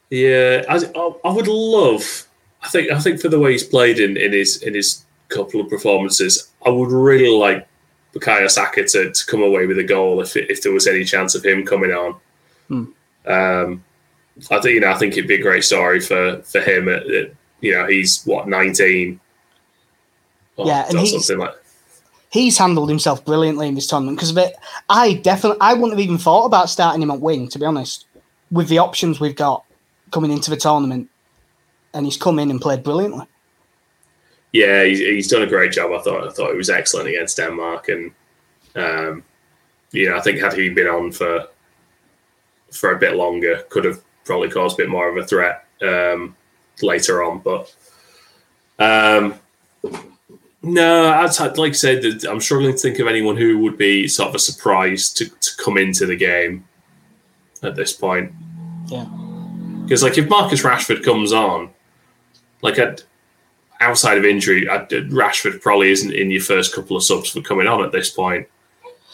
[0.09, 0.75] Yeah, I,
[1.25, 2.27] I would love.
[2.63, 5.61] I think I think for the way he's played in, in his in his couple
[5.61, 7.67] of performances, I would really like
[8.13, 11.35] Bukayo Saka to, to come away with a goal if if there was any chance
[11.35, 12.15] of him coming on.
[12.69, 12.85] Hmm.
[13.25, 13.83] Um,
[14.49, 16.87] I think you know I think it'd be a great story for for him.
[16.87, 19.19] At, at, you know he's what nineteen.
[20.55, 21.53] Or, Yeah, and or he's- something like.
[22.29, 24.55] He's handled himself brilliantly in this tournament because of it.
[24.89, 28.05] I definitely, I wouldn't have even thought about starting him at wing, to be honest,
[28.51, 29.63] with the options we've got
[30.11, 31.09] coming into the tournament.
[31.93, 33.25] And he's come in and played brilliantly.
[34.51, 35.91] Yeah, he's, he's done a great job.
[35.91, 38.11] I thought I thought he was excellent against Denmark, and
[38.75, 39.23] um,
[39.91, 41.47] you know I think had he been on for
[42.71, 46.35] for a bit longer, could have probably caused a bit more of a threat um,
[46.81, 47.39] later on.
[47.39, 47.75] But
[48.79, 49.35] um,
[50.61, 54.07] no, I'd, I'd like say that I'm struggling to think of anyone who would be
[54.07, 56.67] sort of a surprise to, to come into the game
[57.63, 58.31] at this point.
[58.87, 59.05] Yeah.
[59.83, 61.69] Because like if Marcus Rashford comes on,
[62.61, 63.03] like I'd,
[63.79, 67.67] outside of injury, I'd, Rashford probably isn't in your first couple of subs for coming
[67.67, 68.47] on at this point.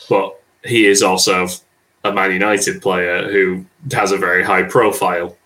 [0.09, 1.47] But he is also
[2.03, 5.37] a Man United player who has a very high profile.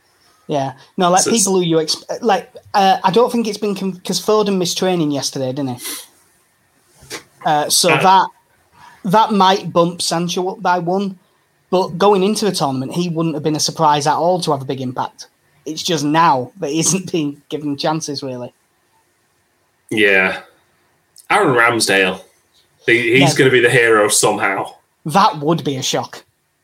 [0.47, 0.73] Yeah.
[0.95, 4.19] No, like So people who you expect, like, uh, I don't think it's been, because
[4.23, 5.85] Foden missed training yesterday, didn't he?
[7.45, 8.27] Uh, so Uh, that
[9.03, 11.17] that might bump Sancho up by one,
[11.69, 14.61] but going into the tournament, he wouldn't have been a surprise at all to have
[14.61, 15.27] a big impact.
[15.65, 18.53] It's just now that he isn't being given chances, really.
[19.89, 20.41] Yeah.
[21.29, 22.21] Aaron Ramsdale.
[22.85, 23.37] He, he's Yeah.
[23.37, 24.75] going to be the hero somehow.
[25.05, 26.23] That would be a shock.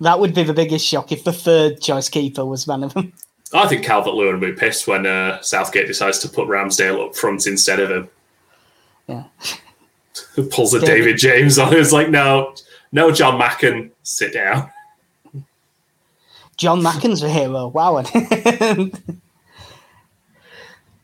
[0.00, 3.12] that would be the biggest shock if the third choice keeper was one of them.
[3.52, 7.16] I think Calvert Lewin will be pissed when uh, Southgate decides to put Ramsdale up
[7.16, 8.08] front instead of him.
[9.06, 9.24] Yeah.
[10.50, 11.74] Pulls a David- David James on.
[11.74, 12.54] It's like, no,
[12.92, 14.70] no, Jon Macken, sit down.
[16.56, 17.68] Jon Macken's a hero.
[17.68, 18.02] Wow.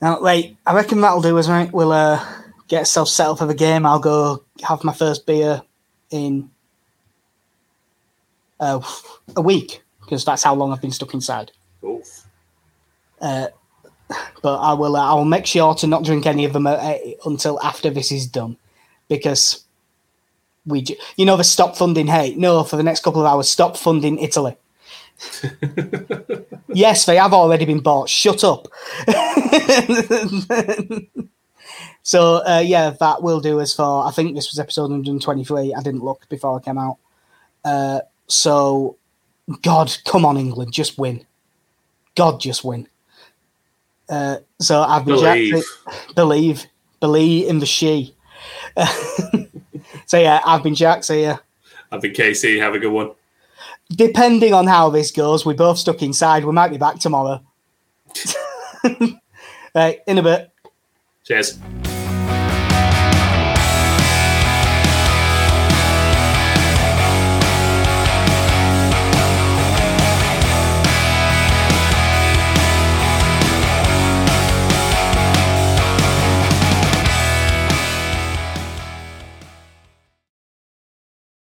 [0.02, 1.72] now, wait, I reckon that'll do us, right?
[1.72, 2.22] We'll uh,
[2.68, 3.86] get ourselves set up for the game.
[3.86, 5.62] I'll go have my first beer
[6.10, 6.50] in
[8.60, 8.80] uh,
[9.36, 11.52] a week because that's how long I've been stuck inside.
[11.82, 12.26] Oof.
[13.20, 13.48] Uh,
[14.42, 14.96] but I will.
[14.96, 18.12] Uh, I will make sure to not drink any of them uh, until after this
[18.12, 18.56] is done,
[19.08, 19.64] because
[20.66, 22.36] we, ju- you know, the stop funding hate.
[22.36, 24.56] No, for the next couple of hours, stop funding Italy.
[26.68, 28.08] yes, they have already been bought.
[28.08, 28.68] Shut up.
[32.02, 34.06] so uh, yeah, that will do us for.
[34.06, 35.72] I think this was episode 123.
[35.74, 36.98] I didn't look before I came out.
[37.64, 38.96] Uh, so,
[39.62, 41.24] God, come on, England, just win.
[42.14, 42.88] God, just win.
[44.08, 45.52] Uh, so I've been Believe.
[45.52, 46.66] Jack, believe,
[47.00, 48.14] believe in the she.
[50.06, 51.04] so yeah, I've been Jack.
[51.04, 51.38] So yeah,
[51.90, 52.58] I've been Casey.
[52.58, 53.12] Have a good one.
[53.90, 56.44] depending on how this goes, we're both stuck inside.
[56.44, 57.40] We might be back tomorrow.
[59.74, 60.50] right, in a bit.
[61.24, 61.58] Cheers.